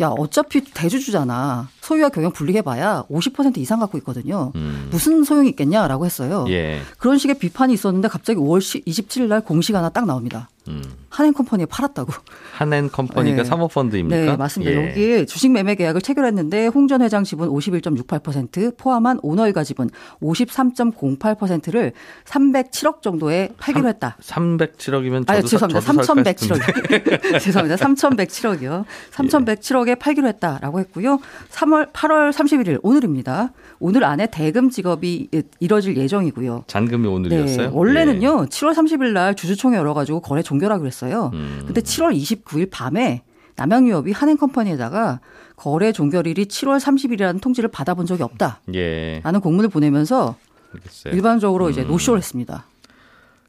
야, 0.02 0.10
어차피 0.10 0.64
대주주잖아. 0.64 1.70
소유와 1.82 2.10
경영 2.10 2.32
분리해봐야 2.32 3.06
50% 3.10 3.58
이상 3.58 3.80
갖고 3.80 3.98
있거든요. 3.98 4.52
음. 4.56 4.90
무슨 4.92 5.24
소용이 5.24 5.50
있겠냐라고 5.50 6.06
했어요. 6.06 6.46
예. 6.50 6.82
그런 7.00 7.18
식의 7.18 7.40
비판이 7.40 7.74
있었는데 7.74 8.08
갑자기 8.08 8.40
5월 8.40 8.60
27일 8.60 9.28
날 9.28 9.42
공시가 9.42 9.80
하나 9.80 9.90
딱 9.90 10.06
나옵니다. 10.06 10.50
음. 10.68 10.84
한앤컴퍼니에 11.10 11.66
팔았다고. 11.66 12.12
한앤컴퍼니가 12.54 13.38
네. 13.38 13.44
사모펀드입니까? 13.44 14.16
네, 14.32 14.38
맞습니다. 14.38 14.72
예. 14.74 14.90
여기에 14.90 15.26
주식 15.26 15.52
매매 15.52 15.74
계약을 15.76 16.02
체결했는데 16.02 16.68
홍 16.68 16.88
전 16.88 17.02
회장 17.02 17.24
지분 17.24 17.50
51.68% 17.50 18.78
포함한 18.78 19.20
오너일가 19.22 19.64
지분 19.64 19.90
53.08%를 20.22 21.94
307억 22.26 23.02
정도에 23.02 23.50
팔기로 23.60 23.88
했다. 23.90 24.18
307억이면 24.22 25.28
저도 25.28 25.32
아, 25.32 25.42
사- 25.42 25.48
죄송합니다. 25.48 25.80
저도 25.82 26.04
살까 26.04 26.32
3,107억. 26.34 27.40
죄송합니다. 27.42 27.76
3,107억이요. 27.86 28.86
3,107억에 29.12 29.98
팔기로 30.00 30.28
했다라고 30.28 30.80
했고요. 30.82 31.20
3월 31.52 31.92
8월 31.92 32.32
31일 32.32 32.80
오늘입니다. 32.84 33.52
오늘 33.80 34.04
안에 34.04 34.28
대금 34.32 34.70
직업이 34.70 35.30
이뤄질 35.60 35.96
예정이고요. 35.98 36.66
잔금이 36.68 37.08
오늘이었어요. 37.08 37.70
네, 37.70 37.72
원래는요. 37.74 38.42
예. 38.44 38.46
7월 38.50 38.74
30일 38.74 39.12
날 39.14 39.36
주주총회 39.36 39.78
열어 39.78 39.94
가지고 39.94 40.20
거래 40.22 40.42
종결하기로 40.50 40.88
했어요. 40.88 41.30
음. 41.34 41.64
근데 41.66 41.82
7월 41.82 42.16
29일 42.20 42.70
밤에 42.72 43.22
남양유업이 43.56 44.12
한행컴퍼니에다가 44.12 45.20
거래 45.56 45.92
종결일이 45.92 46.46
7월 46.46 46.80
30일이라는 46.80 47.42
통지를 47.42 47.70
받아본 47.70 48.06
적이 48.06 48.24
없다라는 48.24 48.74
예. 48.76 49.22
공문을 49.44 49.70
보내면서 49.70 50.36
알겠어요. 50.74 51.14
일반적으로 51.14 51.70
이제 51.70 51.82
음. 51.84 51.88
노쇼를 51.90 52.20
했습니다. 52.20 52.66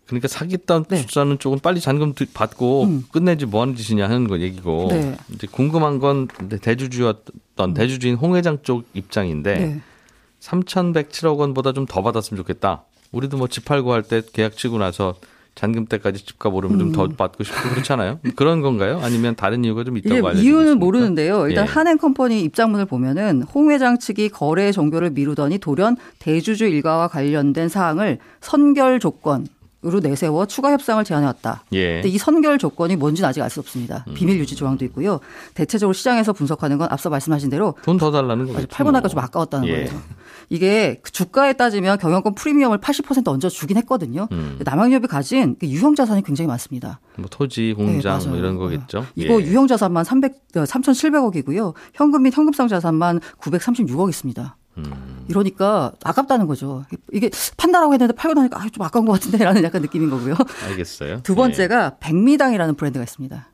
그러니까 0.06 0.26
사기단 0.26 0.84
네. 0.88 1.06
투자는 1.06 1.38
조금 1.38 1.60
빨리 1.60 1.80
잔금 1.80 2.14
드- 2.14 2.26
받고 2.32 2.82
음. 2.84 3.04
끝내지 3.12 3.46
뭐 3.46 3.62
하는 3.62 3.76
짓이냐 3.76 4.04
하는 4.08 4.26
거 4.26 4.40
얘기고 4.40 4.88
네. 4.90 5.16
이제 5.32 5.46
궁금한 5.46 6.00
건 6.00 6.26
대주주였던 6.60 7.74
대주주인 7.74 8.16
홍 8.16 8.34
회장 8.34 8.58
쪽 8.62 8.84
입장인데 8.92 9.54
네. 9.58 9.80
3,107억 10.40 11.38
원보다 11.38 11.72
좀 11.72 11.86
더 11.86 12.02
받았으면 12.02 12.36
좋겠다. 12.42 12.82
우리도 13.12 13.36
뭐 13.36 13.46
집 13.46 13.64
팔고 13.64 13.92
할 13.92 14.02
때 14.02 14.22
계약 14.32 14.56
치고 14.56 14.78
나서 14.78 15.14
잔금 15.54 15.86
때까지 15.86 16.24
집값 16.24 16.54
오르면 16.54 16.78
좀더 16.78 17.08
받고 17.08 17.44
싶고 17.44 17.70
그렇잖아요. 17.70 18.20
그런 18.36 18.60
건가요? 18.60 19.00
아니면 19.02 19.34
다른 19.36 19.64
이유가 19.64 19.84
좀 19.84 19.96
있다고 19.96 20.28
알려지고 20.28 20.48
이유는? 20.48 20.78
모르는데요. 20.78 21.48
일단 21.48 21.66
예. 21.66 21.70
한행컴퍼니 21.70 22.42
입장문을 22.42 22.86
보면은 22.86 23.42
홍 23.42 23.70
회장 23.70 23.98
측이 23.98 24.30
거래 24.30 24.72
종결을 24.72 25.10
미루더니 25.10 25.58
돌연 25.58 25.96
대주주 26.18 26.66
일가와 26.66 27.08
관련된 27.08 27.68
사항을 27.68 28.18
선결 28.40 29.00
조건 29.00 29.46
으로 29.82 29.98
내세워 30.00 30.44
추가 30.44 30.72
협상을 30.72 31.02
제안해왔다. 31.04 31.64
예. 31.72 31.94
근데 31.94 32.08
이 32.10 32.18
선결 32.18 32.58
조건이 32.58 32.96
뭔지는 32.96 33.26
아직 33.30 33.40
알 33.40 33.48
수 33.48 33.60
없습니다. 33.60 34.04
비밀 34.14 34.38
유지 34.38 34.54
조항도 34.54 34.84
있고요. 34.86 35.20
대체적으로 35.54 35.94
시장에서 35.94 36.34
분석하는 36.34 36.76
건 36.76 36.86
앞서 36.90 37.08
말씀하신 37.08 37.48
대로 37.48 37.74
돈 37.82 37.96
더 37.96 38.10
달라는 38.10 38.46
거죠. 38.52 38.66
팔고 38.68 38.90
나니까 38.90 39.08
좀 39.08 39.18
아까웠다는 39.20 39.66
예. 39.68 39.72
거예요. 39.86 40.02
이게 40.50 41.00
그 41.02 41.10
주가에 41.10 41.54
따지면 41.54 41.96
경영권 41.98 42.34
프리미엄을 42.34 42.78
80% 42.78 43.26
얹어 43.28 43.48
주긴 43.48 43.78
했거든요. 43.78 44.28
음. 44.32 44.58
남양유업이 44.62 45.06
가진 45.06 45.56
그 45.58 45.66
유형 45.66 45.94
자산이 45.94 46.22
굉장히 46.24 46.48
많습니다. 46.48 47.00
뭐 47.16 47.26
토지, 47.30 47.72
공장 47.74 48.18
네, 48.20 48.28
뭐. 48.28 48.36
이런 48.36 48.56
거겠죠. 48.58 49.06
이거 49.16 49.40
예. 49.40 49.46
유형 49.46 49.66
자산만 49.66 50.04
300, 50.04 50.52
3,700억이고요. 50.52 51.72
현금 51.94 52.22
및 52.24 52.36
현금성 52.36 52.68
자산만 52.68 53.20
936억 53.40 54.08
있습니다. 54.10 54.56
음. 54.78 55.24
이러니까 55.28 55.92
아깝다는 56.04 56.46
거죠. 56.46 56.84
이게 57.12 57.30
판다라고 57.56 57.92
했는데 57.92 58.14
팔고 58.14 58.34
나니까 58.34 58.60
아, 58.60 58.68
좀 58.70 58.82
아까운 58.84 59.04
것 59.06 59.12
같은데라는 59.12 59.62
약간 59.64 59.82
느낌인 59.82 60.10
거고요. 60.10 60.34
알겠어요. 60.68 61.20
두 61.22 61.34
번째가 61.34 61.96
백미당이라는 62.00 62.74
브랜드가 62.76 63.02
있습니다. 63.04 63.48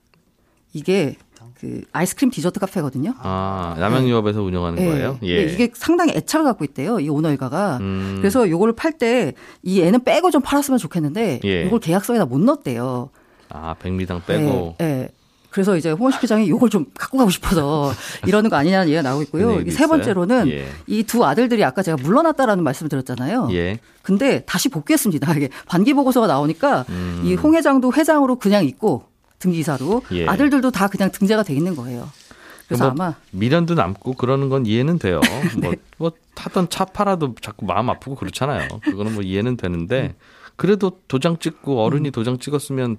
이게 0.73 1.17
그 1.59 1.83
아이스크림 1.93 2.31
디저트 2.31 2.61
카페거든요. 2.61 3.11
예. 3.11 3.15
아, 3.19 3.75
남양유업에서 3.79 4.43
운영하는 4.43 4.83
예. 4.83 4.87
거예요? 4.89 5.19
예. 5.23 5.45
이게 5.45 5.71
상당히 5.75 6.13
애착을 6.15 6.45
갖고 6.45 6.65
있대요. 6.65 7.01
이 7.01 7.09
오너 7.09 7.31
일가가. 7.31 7.79
음. 7.81 8.17
그래서 8.19 8.49
요거를 8.51 8.75
팔 8.75 8.93
때 8.99 9.33
이 9.63 9.81
애는 9.83 10.05
빼고 10.05 10.31
좀 10.31 10.43
팔았으면 10.43 10.79
좋겠는데 10.79 11.41
예. 11.45 11.63
이걸 11.65 11.81
계약서에다 11.81 12.27
못 12.27 12.41
넣었대요. 12.41 13.09
아, 13.49 13.75
백미당 13.79 14.23
빼고 14.27 14.77
예, 14.83 14.85
예. 14.85 15.09
그래서 15.57 15.75
이제 15.75 15.91
홍원식 15.91 16.23
회장이 16.23 16.51
요걸 16.51 16.69
좀 16.69 16.85
갖고 16.99 17.17
가고 17.17 17.31
싶어서 17.31 17.91
이러는 18.29 18.51
거 18.51 18.57
아니냐는 18.57 18.89
얘기가 18.89 19.01
나오고 19.01 19.23
있고요. 19.23 19.59
이세 19.63 19.69
있어요? 19.69 19.89
번째로는 19.89 20.49
예. 20.51 20.69
이두 20.87 21.25
아들들이 21.25 21.65
아까 21.65 21.83
제가 21.83 21.97
물러났다라는 22.03 22.63
말씀을 22.63 22.91
드렸잖아요. 22.91 23.49
예. 23.53 23.79
근데 24.03 24.45
다시 24.45 24.69
복귀했습니다. 24.69 25.33
이게 25.33 25.49
반기 25.67 25.95
보고서가 25.95 26.27
나오니까 26.27 26.85
음. 26.91 27.23
이홍 27.25 27.55
회장도 27.55 27.95
회장으로 27.95 28.37
그냥 28.37 28.67
있고 28.67 29.07
등기사로 29.39 30.03
예. 30.13 30.27
아들들도 30.27 30.73
다 30.73 30.89
그냥 30.89 31.11
등재가 31.11 31.43
돼 31.43 31.55
있는 31.55 31.75
거예요. 31.75 32.07
그래서 32.69 32.93
뭐 32.93 33.07
아마 33.07 33.15
미련도 33.31 33.73
남고 33.77 34.13
그러는 34.13 34.51
건 34.51 34.67
이해는 34.67 34.99
돼요. 34.99 35.23
뭐, 35.59 35.73
뭐 35.97 36.13
타던 36.35 36.69
차 36.69 36.85
팔아도 36.85 37.35
자꾸 37.41 37.65
마음 37.65 37.89
아프고 37.89 38.15
그렇잖아요. 38.15 38.69
그거는 38.83 39.15
뭐 39.15 39.23
이해는 39.23 39.57
되는데 39.57 40.17
그래도 40.57 41.01
도장 41.09 41.39
찍고 41.39 41.83
어른이 41.83 42.11
도장 42.11 42.37
찍었으면 42.37 42.99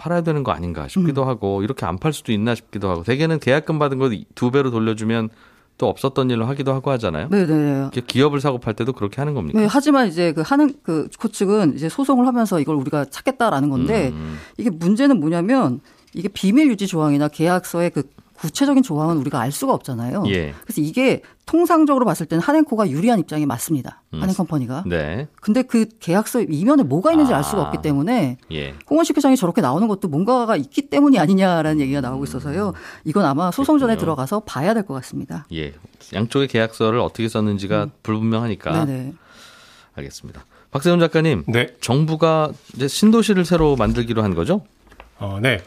팔아야 0.00 0.22
되는 0.22 0.42
거 0.42 0.50
아닌가 0.52 0.88
싶기도 0.88 1.24
하고 1.24 1.62
이렇게 1.62 1.84
안 1.86 1.98
팔 2.00 2.12
수도 2.14 2.32
있나 2.32 2.54
싶기도 2.54 2.88
하고 2.88 3.02
대개는 3.02 3.38
계약금 3.38 3.78
받은 3.78 3.98
거 3.98 4.08
두 4.34 4.50
배로 4.50 4.70
돌려주면 4.70 5.28
또 5.76 5.88
없었던 5.88 6.30
일로 6.30 6.46
하기도 6.46 6.72
하고 6.74 6.90
하잖아요. 6.92 7.28
네네. 7.30 7.88
이게 7.92 8.00
기업을 8.06 8.40
사고 8.40 8.58
팔 8.58 8.74
때도 8.74 8.92
그렇게 8.92 9.16
하는 9.20 9.34
겁니까? 9.34 9.58
네, 9.60 9.66
하지만 9.68 10.08
이제 10.08 10.32
그 10.32 10.42
하는 10.44 10.74
그 10.82 11.08
코측은 11.18 11.74
이제 11.74 11.88
소송을 11.88 12.26
하면서 12.26 12.60
이걸 12.60 12.76
우리가 12.76 13.06
찾겠다라는 13.06 13.68
건데 13.70 14.10
음. 14.12 14.38
이게 14.58 14.68
문제는 14.70 15.20
뭐냐면 15.20 15.80
이게 16.14 16.28
비밀 16.28 16.68
유지 16.68 16.86
조항이나 16.86 17.28
계약서의 17.28 17.90
그 17.90 18.02
구체적인 18.40 18.82
조항은 18.82 19.18
우리가 19.18 19.38
알 19.38 19.52
수가 19.52 19.74
없잖아요. 19.74 20.24
예. 20.28 20.54
그래서 20.62 20.80
이게 20.80 21.20
통상적으로 21.44 22.06
봤을 22.06 22.24
때는 22.24 22.42
한행코가 22.42 22.88
유리한 22.88 23.18
입장이 23.18 23.44
맞습니다. 23.44 24.02
음. 24.14 24.22
한행컴퍼니가. 24.22 24.84
네. 24.86 25.28
근데 25.42 25.62
그 25.62 25.86
계약서 26.00 26.40
이면에 26.42 26.82
뭐가 26.82 27.12
있는지 27.12 27.34
알 27.34 27.44
수가 27.44 27.58
아. 27.58 27.64
없기 27.66 27.82
때문에 27.82 28.38
예. 28.52 28.74
홍원식 28.88 29.16
회장이 29.16 29.36
저렇게 29.36 29.60
나오는 29.60 29.86
것도 29.88 30.08
뭔가가 30.08 30.56
있기 30.56 30.88
때문이 30.88 31.18
아니냐라는 31.18 31.80
얘기가 31.80 32.00
나오고 32.00 32.24
있어서요. 32.24 32.72
이건 33.04 33.26
아마 33.26 33.50
소송 33.50 33.78
전에 33.78 33.92
그렇군요. 33.92 34.00
들어가서 34.00 34.40
봐야 34.40 34.72
될 34.72 34.84
것 34.84 34.94
같습니다. 34.94 35.46
예. 35.52 35.74
양쪽의 36.14 36.48
계약서를 36.48 36.98
어떻게 36.98 37.28
썼는지가 37.28 37.88
불분명하니까 38.02 38.84
음. 38.84 38.86
네네. 38.86 39.12
알겠습니다. 39.96 40.44
박세훈 40.70 40.98
작가님, 41.00 41.44
네. 41.48 41.74
정부가 41.80 42.52
이제 42.74 42.88
신도시를 42.88 43.44
새로 43.44 43.76
만들기로 43.76 44.22
한 44.22 44.34
거죠? 44.34 44.62
어, 45.18 45.38
네. 45.42 45.62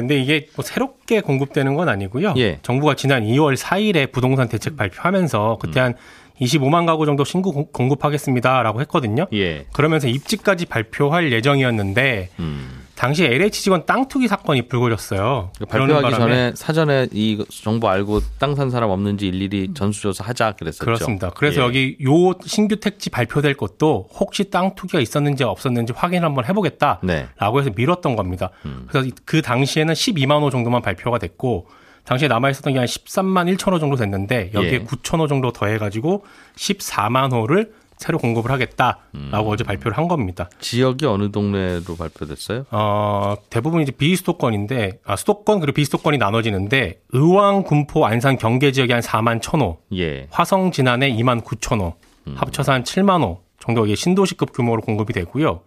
근데 0.00 0.18
이게 0.18 0.46
뭐 0.56 0.62
새롭게 0.62 1.22
공급되는 1.22 1.74
건 1.74 1.88
아니고요. 1.88 2.34
예. 2.36 2.58
정부가 2.60 2.96
지난 2.96 3.24
2월 3.24 3.56
4일에 3.56 4.12
부동산 4.12 4.46
대책 4.46 4.76
발표하면서 4.76 5.56
그때 5.58 5.80
한 5.80 5.94
25만 6.38 6.84
가구 6.84 7.06
정도 7.06 7.24
신고 7.24 7.50
공- 7.50 7.68
공급하겠습니다라고 7.72 8.82
했거든요. 8.82 9.26
예. 9.32 9.64
그러면서 9.72 10.06
입지까지 10.08 10.66
발표할 10.66 11.32
예정이었는데 11.32 12.28
음. 12.40 12.82
당시 12.96 13.24
LH 13.24 13.62
직원 13.62 13.84
땅 13.84 14.08
투기 14.08 14.26
사건이 14.26 14.68
불거졌어요. 14.68 15.50
그러는 15.68 15.94
발표하기 15.94 16.02
바람에 16.02 16.18
전에 16.18 16.52
사전에 16.56 17.08
이 17.12 17.44
정보 17.50 17.88
알고 17.88 18.20
땅 18.38 18.54
산 18.56 18.70
사람 18.70 18.88
없는지 18.90 19.28
일일이 19.28 19.74
전수조사 19.74 20.24
하자 20.24 20.52
그랬었죠. 20.52 20.84
그렇습니다. 20.84 21.30
그래서 21.30 21.60
예. 21.60 21.64
여기 21.66 21.96
요 22.02 22.32
신규 22.46 22.76
택지 22.80 23.10
발표될 23.10 23.54
것도 23.54 24.08
혹시 24.14 24.50
땅 24.50 24.74
투기가 24.74 24.98
있었는지 25.00 25.44
없었는지 25.44 25.92
확인 25.94 26.24
한번 26.24 26.46
해보겠다. 26.46 27.00
네. 27.02 27.28
라고 27.38 27.60
해서 27.60 27.70
미뤘던 27.76 28.16
겁니다. 28.16 28.50
음. 28.64 28.86
그래서 28.88 29.10
그 29.26 29.42
당시에는 29.42 29.92
12만 29.92 30.40
호 30.40 30.48
정도만 30.48 30.80
발표가 30.80 31.18
됐고 31.18 31.68
당시에 32.04 32.28
남아 32.28 32.48
있었던 32.50 32.72
게 32.72 32.78
한 32.78 32.86
13만 32.86 33.54
1천 33.56 33.72
호 33.72 33.78
정도 33.78 33.96
됐는데 33.96 34.52
여기에 34.54 34.72
예. 34.72 34.84
9천 34.84 35.20
호 35.20 35.26
정도 35.26 35.52
더해가지고 35.52 36.24
14만 36.56 37.32
호를 37.32 37.72
새로 37.96 38.18
공급을 38.18 38.50
하겠다라고 38.50 39.00
음. 39.14 39.30
어제 39.32 39.64
발표를 39.64 39.96
한 39.96 40.08
겁니다. 40.08 40.48
지역이 40.60 41.06
어느 41.06 41.30
동네로 41.30 41.96
발표됐어요? 41.98 42.66
어, 42.70 43.36
대부분 43.50 43.82
이제 43.82 43.92
비수도권인데 43.92 45.00
아, 45.04 45.16
수도권 45.16 45.60
그리고 45.60 45.74
비수도권이 45.76 46.18
나눠지는데 46.18 47.00
의왕, 47.12 47.62
군포, 47.62 48.04
안산, 48.06 48.36
경계 48.36 48.72
지역이 48.72 48.92
한 48.92 49.00
4만 49.00 49.40
1천 49.40 49.60
호, 49.62 49.78
예. 49.94 50.26
화성, 50.30 50.72
진안에 50.72 51.12
2만 51.16 51.42
9천 51.42 51.80
호, 51.80 51.94
합쳐서 52.34 52.72
한 52.72 52.84
7만 52.84 53.22
호 53.22 53.42
정도 53.58 53.86
이게 53.86 53.94
신도시급 53.94 54.52
규모로 54.52 54.82
공급이 54.82 55.12
되고요. 55.12 55.60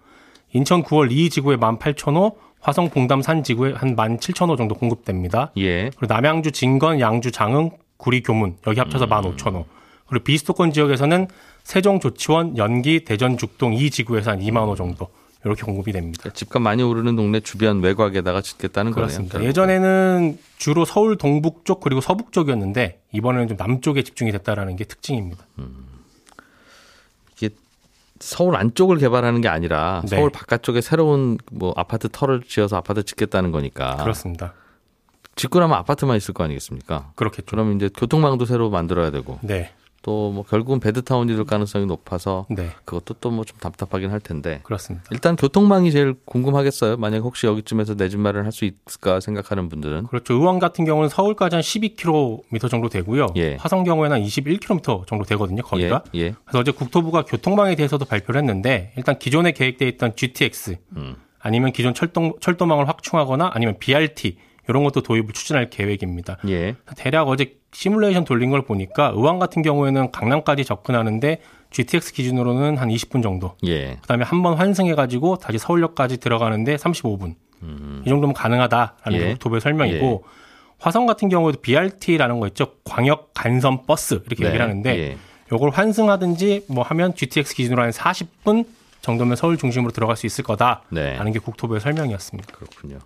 인천 0.53 0.83
9월 0.83 1.11
2 1.11 1.29
지구에 1.29 1.57
1만 1.57 1.79
8천 1.79 2.15
호, 2.15 2.37
화성 2.61 2.89
봉담 2.89 3.21
산 3.21 3.43
지구에 3.43 3.73
한 3.73 3.95
1만 3.95 4.19
7천 4.19 4.49
호 4.49 4.55
정도 4.55 4.75
공급됩니다. 4.75 5.51
예. 5.57 5.89
그리고 5.97 6.13
남양주 6.13 6.51
진건, 6.51 6.99
양주 6.99 7.31
장흥, 7.31 7.71
구리 7.97 8.21
교문 8.21 8.57
여기 8.67 8.79
합쳐서 8.79 9.07
1만 9.07 9.35
5천 9.35 9.55
호. 9.55 9.65
그리고 10.07 10.23
비수도권 10.23 10.73
지역에서는 10.73 11.27
세종 11.69 11.99
조치원, 11.99 12.57
연기, 12.57 13.05
대전 13.05 13.37
죽동 13.37 13.75
이 13.75 13.91
지구에서 13.91 14.31
한 14.31 14.39
2만 14.39 14.65
호 14.65 14.75
정도 14.75 15.07
이렇게 15.45 15.61
공급이 15.61 15.91
됩니다. 15.91 16.27
집값 16.31 16.63
많이 16.63 16.81
오르는 16.81 17.15
동네 17.15 17.41
주변 17.41 17.79
외곽에다가 17.81 18.41
짓겠다는 18.41 18.91
그렇습니다. 18.91 19.33
거네요. 19.33 19.49
예전에는 19.49 20.39
주로 20.57 20.83
서울 20.83 21.15
동북 21.15 21.65
쪽 21.65 21.79
그리고 21.81 22.01
서북 22.01 22.31
쪽이었는데 22.31 23.01
이번에는 23.11 23.49
좀 23.49 23.57
남쪽에 23.57 24.01
집중이 24.01 24.31
됐다라는 24.31 24.77
게 24.77 24.83
특징입니다. 24.83 25.45
이게 27.37 27.51
서울 28.19 28.55
안쪽을 28.55 28.97
개발하는 28.97 29.41
게 29.41 29.47
아니라 29.47 30.01
네. 30.09 30.17
서울 30.17 30.31
바깥쪽에 30.31 30.81
새로운 30.81 31.37
뭐 31.51 31.75
아파트 31.77 32.09
터를 32.11 32.41
지어서 32.47 32.77
아파트 32.77 33.03
짓겠다는 33.03 33.51
거니까. 33.51 33.97
그렇습니다. 33.97 34.55
짓고 35.35 35.59
나면 35.59 35.77
아파트만 35.77 36.17
있을 36.17 36.33
거 36.33 36.43
아니겠습니까? 36.43 37.11
그렇겠죠. 37.13 37.45
그러면 37.51 37.75
이제 37.75 37.91
교통망도 37.95 38.45
새로 38.45 38.71
만들어야 38.71 39.11
되고 39.11 39.37
네, 39.43 39.71
또 40.01 40.31
뭐 40.31 40.43
결국은 40.43 40.79
베드타운이 40.79 41.35
될 41.35 41.43
가능성이 41.45 41.85
높아서 41.85 42.45
네, 42.49 42.69
그것도 42.85 43.15
또 43.21 43.29
뭐 43.31 43.43
좀 43.45 43.57
답답하긴 43.59 44.11
할 44.11 44.19
텐데 44.19 44.59
그렇습니다. 44.63 45.05
일단 45.11 45.35
교통망이 45.35 45.91
제일 45.91 46.15
궁금하겠어요. 46.25 46.97
만약 46.97 47.19
혹시 47.23 47.47
여기쯤에서 47.47 47.95
내 47.95 48.09
집 48.09 48.19
마련 48.19 48.43
할 48.45 48.51
수 48.51 48.65
있을까 48.65 49.19
생각하는 49.19 49.69
분들은 49.69 50.07
그렇죠. 50.07 50.33
의왕 50.33 50.59
같은 50.59 50.83
경우는 50.85 51.09
서울까지 51.09 51.55
한 51.55 51.61
12km 51.61 52.69
정도 52.69 52.89
되고요. 52.89 53.27
예. 53.37 53.55
화성 53.55 53.83
경우에는 53.83 54.17
한 54.17 54.23
21km 54.23 55.05
정도 55.07 55.23
되거든요. 55.25 55.61
거리가. 55.63 56.03
예, 56.15 56.19
예. 56.19 56.35
그래서 56.45 56.59
어제 56.59 56.71
국토부가 56.71 57.23
교통망에 57.23 57.75
대해서도 57.75 58.05
발표를 58.05 58.39
했는데 58.41 58.93
일단 58.97 59.17
기존에 59.19 59.51
계획돼 59.51 59.87
있던 59.89 60.15
GTX 60.15 60.77
음. 60.97 61.15
아니면 61.39 61.71
기존 61.71 61.93
철도 61.93 62.37
철도망을 62.41 62.87
확충하거나 62.87 63.51
아니면 63.53 63.75
BRT 63.79 64.37
이런 64.69 64.83
것도 64.83 65.01
도입을 65.01 65.33
추진할 65.33 65.69
계획입니다. 65.69 66.37
예. 66.47 66.75
대략 66.95 67.27
어제 67.27 67.57
시뮬레이션 67.71 68.23
돌린 68.23 68.49
걸 68.51 68.61
보니까 68.63 69.11
의왕 69.15 69.39
같은 69.39 69.61
경우에는 69.61 70.11
강남까지 70.11 70.63
접근하는데 70.65 71.41
GTX 71.71 72.13
기준으로는 72.13 72.77
한 72.77 72.89
20분 72.89 73.21
정도. 73.23 73.55
예. 73.65 73.97
그다음에 74.01 74.23
한 74.25 74.41
번 74.41 74.55
환승해가지고 74.55 75.37
다시 75.37 75.57
서울역까지 75.57 76.17
들어가는데 76.19 76.75
35분. 76.77 77.35
이 78.05 78.09
정도면 78.09 78.33
가능하다라는 78.33 78.95
음. 79.07 79.13
예. 79.13 79.19
게 79.19 79.31
국토부의 79.33 79.59
설명이고 79.61 80.23
화성 80.79 81.05
같은 81.07 81.27
경우에도 81.29 81.59
BRT라는 81.61 82.39
거 82.39 82.47
있죠. 82.47 82.73
광역 82.85 83.33
간선 83.33 83.85
버스 83.85 84.21
이렇게 84.25 84.43
네. 84.43 84.47
얘기를 84.47 84.61
하는데 84.63 84.97
예. 84.97 85.17
요걸 85.51 85.71
환승하든지 85.71 86.65
뭐 86.69 86.83
하면 86.83 87.13
GTX 87.15 87.55
기준으로 87.55 87.81
한 87.83 87.89
40분 87.89 88.65
정도면 89.01 89.35
서울 89.35 89.57
중심으로 89.57 89.91
들어갈 89.91 90.15
수 90.15 90.25
있을 90.25 90.43
거다라는 90.43 90.83
네. 90.91 91.31
게 91.33 91.39
국토부의 91.39 91.81
설명이었습니다. 91.81 92.53
그렇군요. 92.55 92.99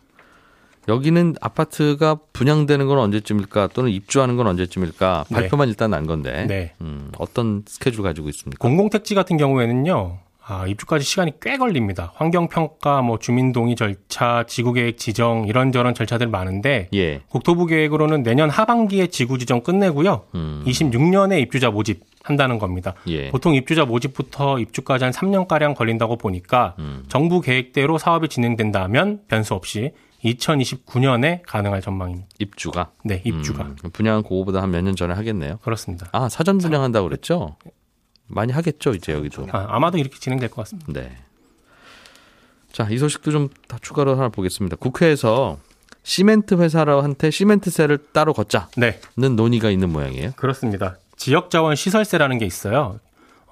여기는 0.88 1.36
아파트가 1.42 2.18
분양되는 2.34 2.88
건 2.88 2.98
언제쯤일까 3.00 3.70
또는 3.74 3.92
입주하는 3.92 4.36
건 4.36 4.48
언제쯤일까 4.48 5.26
네. 5.30 5.36
발표만 5.36 5.70
일단 5.70 5.92
난 5.92 6.06
건데 6.06 6.46
네. 6.48 6.74
음, 6.82 7.12
어떤 7.18 7.64
스케줄 7.68 8.04
가지고 8.04 8.30
있습니까? 8.30 8.60
공공택지 8.60 9.16
같은 9.16 9.38
경우에는요. 9.38 10.20
아, 10.46 10.68
입주까지 10.68 11.06
시간이 11.06 11.34
꽤 11.42 11.58
걸립니다. 11.58 12.12
환경평가, 12.16 13.02
뭐 13.02 13.18
주민동의 13.18 13.78
절차, 13.78 14.44
지구계획 14.46 14.98
지정 14.98 15.48
이런저런 15.48 15.94
절차들 15.94 16.28
많은데 16.28 16.90
예. 16.94 17.22
국토부 17.30 17.66
계획으로는 17.66 18.24
내년 18.24 18.50
하반기에 18.50 19.08
지구 19.08 19.38
지정 19.38 19.62
끝내고요. 19.62 20.26
음. 20.36 20.64
26년에 20.68 21.40
입주자 21.42 21.72
모집 21.72 22.02
한다는 22.24 22.60
겁니다. 22.60 22.94
예. 23.08 23.30
보통 23.30 23.56
입주자 23.56 23.86
모집부터 23.86 24.60
입주까지 24.60 25.06
한 25.06 25.14
3년 25.14 25.48
가량 25.48 25.76
걸린다고 25.76 26.18
보니까 26.18 26.76
음. 26.80 27.06
정부 27.08 27.40
계획대로 27.40 27.98
사업이 27.98 28.28
진행된다면 28.28 29.22
변수 29.30 29.54
없이 29.54 29.92
2029년에 30.24 31.42
가능할 31.46 31.82
전망입니다. 31.82 32.28
입주가. 32.40 32.92
네, 33.04 33.22
입주가 33.26 33.64
음, 33.64 33.76
분양은 33.92 34.24
그거보다 34.24 34.62
한 34.62 34.70
몇 34.72 34.82
년 34.84 34.96
전에 34.96 35.14
하겠네요. 35.14 35.58
그렇습니다. 35.64 36.08
아, 36.12 36.30
사전 36.30 36.58
분양한다고 36.58 37.08
그랬죠? 37.08 37.56
많이 38.28 38.52
하겠죠, 38.54 38.92
이제 38.94 39.14
여기도. 39.14 39.48
아, 39.52 39.68
아마도 39.70 39.98
이렇게 39.98 40.18
진행될 40.20 40.50
것 40.50 40.58
같습니다. 40.64 40.92
네. 40.94 41.16
자, 42.72 42.88
이 42.90 42.98
소식도 42.98 43.32
좀 43.32 43.50
다 43.68 43.78
추가로 43.82 44.16
하나 44.16 44.30
보겠습니다. 44.30 44.78
국회에서 44.78 45.58
시멘트 46.04 46.56
회사한테 46.56 47.30
시멘트세를 47.32 47.98
따로 48.14 48.34
걷자는 48.34 48.68
네, 48.78 49.00
논의가 49.16 49.70
있는 49.70 49.90
모양이에요. 49.92 50.32
그렇습니다. 50.36 50.98
지역 51.16 51.50
자원 51.52 51.76
시설세라는 51.76 52.40
게 52.40 52.46
있어요. 52.46 53.00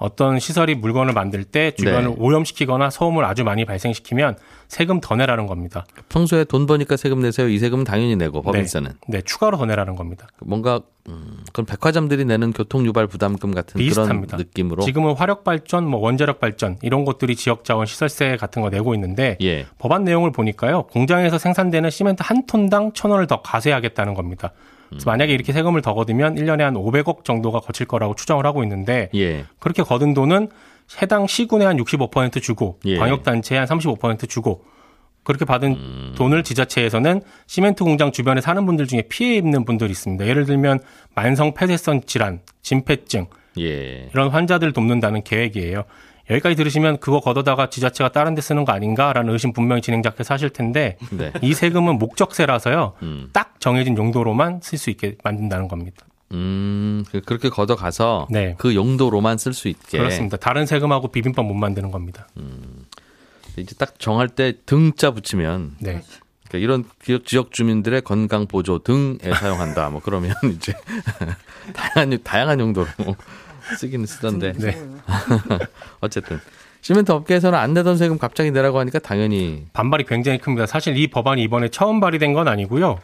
어떤 0.01 0.39
시설이 0.39 0.73
물건을 0.73 1.13
만들 1.13 1.43
때 1.43 1.71
주변을 1.77 2.09
네. 2.09 2.15
오염시키거나 2.17 2.89
소음을 2.89 3.23
아주 3.23 3.43
많이 3.43 3.65
발생시키면 3.65 4.35
세금 4.67 4.99
더 4.99 5.15
내라는 5.15 5.45
겁니다. 5.45 5.85
평소에 6.09 6.43
돈 6.43 6.65
버니까 6.65 6.97
세금 6.97 7.21
내세요. 7.21 7.47
이 7.47 7.59
세금은 7.59 7.83
당연히 7.83 8.15
내고 8.15 8.41
법인세는 8.41 8.93
네, 9.07 9.21
추가로 9.21 9.57
더 9.57 9.65
내라는 9.67 9.95
겁니다. 9.95 10.27
뭔가 10.39 10.81
음, 11.07 11.43
그런 11.53 11.67
백화점들이 11.67 12.25
내는 12.25 12.51
교통 12.51 12.83
유발 12.83 13.05
부담금 13.05 13.53
같은 13.53 13.77
비슷합니다. 13.77 14.37
그런 14.37 14.47
느낌으로 14.47 14.81
지금은 14.81 15.13
화력 15.13 15.43
발전, 15.43 15.85
뭐 15.85 15.99
원자력 15.99 16.39
발전 16.39 16.77
이런 16.81 17.05
것들이 17.05 17.35
지역 17.35 17.63
자원 17.63 17.85
시설세 17.85 18.37
같은 18.37 18.63
거 18.63 18.69
내고 18.69 18.95
있는데 18.95 19.37
예. 19.43 19.67
법안 19.77 20.03
내용을 20.03 20.31
보니까요. 20.31 20.83
공장에서 20.83 21.37
생산되는 21.37 21.91
시멘트 21.91 22.23
한 22.25 22.47
톤당 22.47 22.93
천 22.93 23.11
원을 23.11 23.27
더 23.27 23.43
과세하겠다는 23.43 24.15
겁니다. 24.15 24.51
그래서 24.91 25.09
만약에 25.09 25.33
이렇게 25.33 25.53
세금을 25.53 25.81
더 25.81 25.93
거두면 25.93 26.35
1년에 26.35 26.59
한 26.59 26.73
500억 26.75 27.23
정도가 27.23 27.61
거칠 27.61 27.87
거라고 27.87 28.13
추정을 28.13 28.45
하고 28.45 28.61
있는데 28.63 29.09
예. 29.15 29.45
그렇게 29.59 29.83
거둔 29.83 30.13
돈은 30.13 30.49
해당 31.01 31.27
시군에 31.27 31.65
한 31.65 31.77
65% 31.77 32.41
주고 32.41 32.77
예. 32.85 32.97
광역단체에 32.97 33.57
한 33.57 33.67
35% 33.67 34.29
주고 34.29 34.65
그렇게 35.23 35.45
받은 35.45 36.15
돈을 36.15 36.43
지자체에서는 36.43 37.21
시멘트 37.47 37.83
공장 37.83 38.11
주변에 38.11 38.41
사는 38.41 38.65
분들 38.65 38.87
중에 38.87 39.03
피해 39.07 39.37
입는 39.37 39.65
분들이 39.65 39.91
있습니다. 39.91 40.25
예를 40.27 40.45
들면 40.45 40.79
만성 41.15 41.53
폐쇄성 41.53 42.01
질환, 42.01 42.41
진폐증 42.61 43.27
예. 43.59 44.09
이런 44.11 44.29
환자들 44.29 44.73
돕는다는 44.73 45.23
계획이에요. 45.23 45.83
여기까지 46.29 46.55
들으시면 46.55 46.99
그거 46.99 47.19
걷어다가 47.19 47.69
지자체가 47.69 48.11
다른 48.11 48.35
데 48.35 48.41
쓰는 48.41 48.63
거 48.65 48.71
아닌가라는 48.71 49.33
의심 49.33 49.53
분명히 49.53 49.81
진행자께서 49.81 50.33
하실 50.33 50.49
텐데 50.49 50.97
네. 51.11 51.31
이 51.41 51.53
세금은 51.53 51.97
목적세라서요. 51.97 52.93
음. 53.01 53.29
딱 53.33 53.59
정해진 53.59 53.97
용도로만 53.97 54.61
쓸 54.61 54.77
수 54.77 54.89
있게 54.89 55.15
만든다는 55.23 55.67
겁니다. 55.67 56.05
음, 56.33 57.03
그- 57.11 57.19
그렇게 57.21 57.49
걷어가서 57.49 58.27
네. 58.29 58.55
그 58.57 58.73
용도로만 58.75 59.37
쓸 59.37 59.53
수 59.53 59.67
있게. 59.67 59.97
그렇습니다. 59.97 60.37
다른 60.37 60.65
세금하고 60.65 61.09
비빔밥 61.09 61.45
못 61.45 61.53
만드는 61.55 61.91
겁니다. 61.91 62.27
이제 63.57 63.75
딱 63.77 63.99
정할 63.99 64.29
때 64.29 64.53
등자 64.65 65.11
붙이면 65.11 65.75
네. 65.79 66.01
그러니까 66.47 66.57
이런 66.63 66.85
지역, 67.03 67.25
지역 67.25 67.51
주민들의 67.51 68.01
건강 68.03 68.45
보조 68.47 68.79
등에 68.79 69.17
사용한다. 69.35 69.89
뭐 69.89 70.01
그러면 70.03 70.33
이제 70.55 70.73
다양한 71.73 72.17
다양한 72.23 72.59
용도로 72.61 72.87
쓰기는 73.77 74.05
쓰던데. 74.05 74.53
네. 74.53 74.77
어쨌든 76.01 76.39
시멘트 76.81 77.11
업계에서는 77.11 77.57
안 77.57 77.73
내던 77.73 77.97
세금 77.97 78.17
갑자기 78.17 78.51
내라고 78.51 78.79
하니까 78.79 78.99
당연히 78.99 79.65
반발이 79.73 80.05
굉장히 80.05 80.39
큽니다. 80.39 80.65
사실 80.65 80.97
이 80.97 81.07
법안이 81.07 81.41
이번에 81.43 81.69
처음 81.69 81.99
발의된 81.99 82.33
건 82.33 82.47
아니고요. 82.47 82.99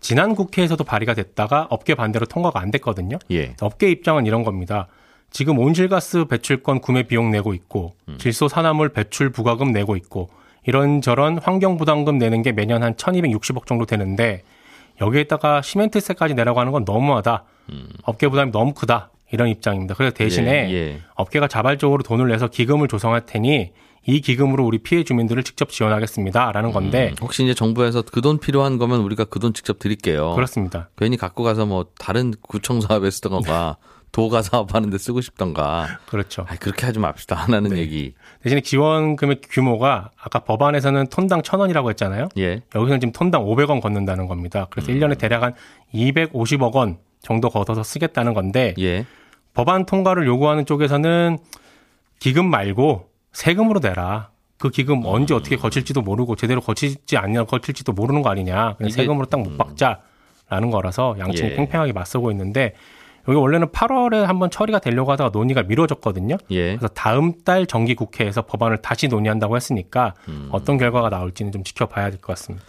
지난 0.00 0.34
국회에서도 0.34 0.82
발의가 0.84 1.14
됐다가 1.14 1.66
업계 1.70 1.94
반대로 1.94 2.26
통과가 2.26 2.60
안 2.60 2.70
됐거든요. 2.70 3.18
예. 3.30 3.54
업계 3.60 3.90
입장은 3.90 4.26
이런 4.26 4.42
겁니다. 4.42 4.88
지금 5.30 5.58
온실가스 5.58 6.26
배출권 6.26 6.80
구매 6.80 7.04
비용 7.04 7.30
내고 7.30 7.54
있고 7.54 7.94
질소 8.18 8.48
산화물 8.48 8.90
배출 8.90 9.30
부과금 9.30 9.72
내고 9.72 9.96
있고 9.96 10.28
이런저런 10.66 11.38
환경 11.38 11.78
부담금 11.78 12.18
내는 12.18 12.42
게 12.42 12.52
매년 12.52 12.82
한 12.82 12.94
1260억 12.94 13.66
정도 13.66 13.86
되는데 13.86 14.42
여기에다가 15.00 15.62
시멘트세까지 15.62 16.34
내라고 16.34 16.60
하는 16.60 16.70
건 16.72 16.84
너무하다. 16.84 17.44
업계 18.02 18.28
부담이 18.28 18.52
너무 18.52 18.74
크다. 18.74 19.10
이런 19.32 19.48
입장입니다. 19.48 19.94
그래서 19.94 20.14
대신에 20.14 20.70
예, 20.70 20.74
예. 20.74 21.00
업계가 21.14 21.48
자발적으로 21.48 22.02
돈을 22.02 22.28
내서 22.28 22.48
기금을 22.48 22.86
조성할 22.88 23.26
테니 23.26 23.72
이 24.04 24.20
기금으로 24.20 24.64
우리 24.66 24.78
피해 24.78 25.04
주민들을 25.04 25.42
직접 25.44 25.70
지원하겠습니다라는 25.70 26.72
건데 26.72 27.10
음, 27.10 27.14
혹시 27.22 27.44
이제 27.44 27.54
정부에서 27.54 28.02
그 28.02 28.20
돈 28.20 28.38
필요한 28.38 28.76
거면 28.78 29.00
우리가 29.00 29.24
그 29.24 29.38
돈 29.40 29.54
직접 29.54 29.78
드릴게요. 29.78 30.34
그렇습니다. 30.34 30.88
괜히 30.96 31.16
갖고 31.16 31.42
가서 31.42 31.66
뭐 31.66 31.86
다른 31.98 32.32
구청 32.42 32.80
사업에 32.80 33.10
쓰던가 33.10 33.76
도가 34.12 34.42
사업하는데 34.42 34.98
쓰고 34.98 35.20
싶던가. 35.22 35.86
그렇죠. 36.06 36.44
아 36.48 36.56
그렇게 36.56 36.84
하지 36.84 36.98
맙시다 36.98 37.34
하는 37.36 37.70
네. 37.70 37.78
얘기. 37.78 38.14
대신에 38.42 38.60
지원 38.60 39.16
금액 39.16 39.40
규모가 39.50 40.10
아까 40.20 40.40
법안에서는 40.40 41.06
톤당 41.06 41.40
1,000원이라고 41.42 41.88
했잖아요. 41.90 42.28
예. 42.36 42.60
여기서는 42.74 43.00
지금 43.00 43.12
톤당 43.12 43.44
500원 43.44 43.80
걷는다는 43.80 44.26
겁니다. 44.26 44.66
그래서 44.70 44.92
음. 44.92 44.98
1년에 44.98 45.16
대략 45.16 45.42
한 45.44 45.54
250억 45.94 46.72
원 46.74 46.98
정도 47.22 47.48
걷어서 47.48 47.82
쓰겠다는 47.82 48.34
건데 48.34 48.74
예. 48.80 49.06
법안 49.54 49.84
통과를 49.86 50.26
요구하는 50.26 50.64
쪽에서는 50.66 51.38
기금 52.18 52.46
말고 52.50 53.08
세금으로 53.32 53.80
내라. 53.80 54.30
그 54.58 54.70
기금 54.70 55.02
언제 55.04 55.34
어떻게 55.34 55.56
거칠지도 55.56 56.02
모르고 56.02 56.36
제대로 56.36 56.60
거칠지 56.60 57.16
않냐 57.16 57.44
거칠지도 57.44 57.92
모르는 57.92 58.22
거 58.22 58.30
아니냐. 58.30 58.74
그냥 58.76 58.90
세금으로 58.90 59.26
딱 59.26 59.38
못 59.40 59.56
박자라는 59.58 60.70
거라서 60.70 61.16
양측이 61.18 61.48
예. 61.50 61.56
팽팽하게 61.56 61.92
맞서고 61.92 62.30
있는데 62.30 62.74
여기 63.28 63.38
원래는 63.38 63.68
8월에 63.68 64.22
한번 64.22 64.50
처리가 64.50 64.78
되려고 64.78 65.10
하다가 65.12 65.30
논의가 65.32 65.62
미뤄졌거든요. 65.64 66.36
예. 66.50 66.76
그래서 66.76 66.88
다음 66.88 67.32
달 67.44 67.66
정기 67.66 67.94
국회에서 67.94 68.42
법안을 68.42 68.78
다시 68.82 69.08
논의한다고 69.08 69.56
했으니까 69.56 70.14
음. 70.28 70.48
어떤 70.52 70.78
결과가 70.78 71.08
나올지는 71.08 71.50
좀 71.52 71.62
지켜봐야 71.64 72.10
될 72.10 72.20
것 72.20 72.28
같습니다. 72.34 72.64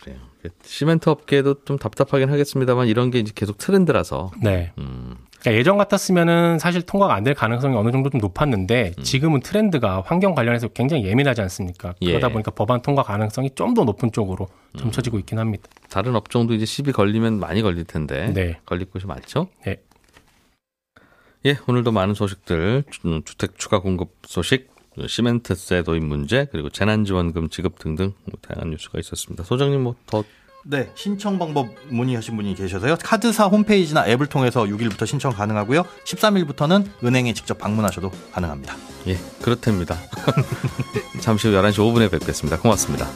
그래요. 0.00 0.16
시멘트 0.62 1.10
업계도 1.10 1.64
좀 1.64 1.76
답답하긴 1.78 2.30
하겠습니다만 2.30 2.86
이런 2.88 3.10
게 3.10 3.18
이제 3.18 3.32
계속 3.34 3.58
트렌드라서. 3.58 4.30
네. 4.42 4.72
음. 4.78 5.09
그러니까 5.40 5.58
예전 5.58 5.78
같았으면은 5.78 6.58
사실 6.58 6.82
통과가 6.82 7.14
안 7.14 7.24
될 7.24 7.34
가능성이 7.34 7.76
어느 7.76 7.90
정도 7.90 8.10
좀 8.10 8.20
높았는데 8.20 8.92
지금은 9.02 9.40
트렌드가 9.40 10.02
환경 10.06 10.34
관련해서 10.34 10.68
굉장히 10.68 11.04
예민하지 11.06 11.40
않습니까? 11.42 11.94
예. 12.02 12.06
그러다 12.12 12.28
보니까 12.30 12.50
법안 12.50 12.82
통과 12.82 13.02
가능성이 13.02 13.50
좀 13.54 13.74
더 13.74 13.84
높은 13.84 14.10
쪽으로 14.12 14.48
점쳐지고 14.78 15.18
있긴 15.20 15.38
합니다. 15.38 15.68
다른 15.88 16.14
업종도 16.16 16.54
이제 16.54 16.64
시비 16.64 16.92
걸리면 16.92 17.38
많이 17.40 17.62
걸릴 17.62 17.84
텐데. 17.84 18.32
네. 18.34 18.58
걸릴 18.66 18.86
곳이 18.90 19.06
많죠? 19.06 19.48
네. 19.64 19.76
예, 21.46 21.56
오늘도 21.66 21.92
많은 21.92 22.14
소식들, 22.14 22.84
주- 22.90 23.22
주택 23.24 23.58
추가 23.58 23.78
공급 23.78 24.12
소식, 24.26 24.68
시멘트세 25.06 25.82
도입 25.84 26.04
문제, 26.04 26.46
그리고 26.50 26.68
재난지원금 26.68 27.48
지급 27.48 27.78
등등 27.78 28.12
뭐 28.24 28.38
다양한 28.42 28.70
뉴스가 28.70 28.98
있었습니다. 28.98 29.44
소장님 29.44 29.80
뭐 29.82 29.94
더 30.06 30.22
네, 30.64 30.90
신청 30.94 31.38
방법 31.38 31.68
문의하신 31.88 32.36
분이 32.36 32.54
계셔서요. 32.54 32.96
카드사 33.02 33.46
홈페이지나 33.46 34.06
앱을 34.06 34.26
통해서 34.26 34.64
6일부터 34.64 35.06
신청 35.06 35.32
가능하고요. 35.32 35.84
13일부터는 36.04 36.86
은행에 37.02 37.32
직접 37.32 37.58
방문하셔도 37.58 38.10
가능합니다. 38.32 38.76
예, 39.06 39.16
그렇답니다. 39.40 39.96
잠시 41.20 41.48
후 41.48 41.54
11시 41.54 41.76
5분에 41.76 42.10
뵙겠습니다. 42.10 42.58
고맙습니다. 42.58 43.08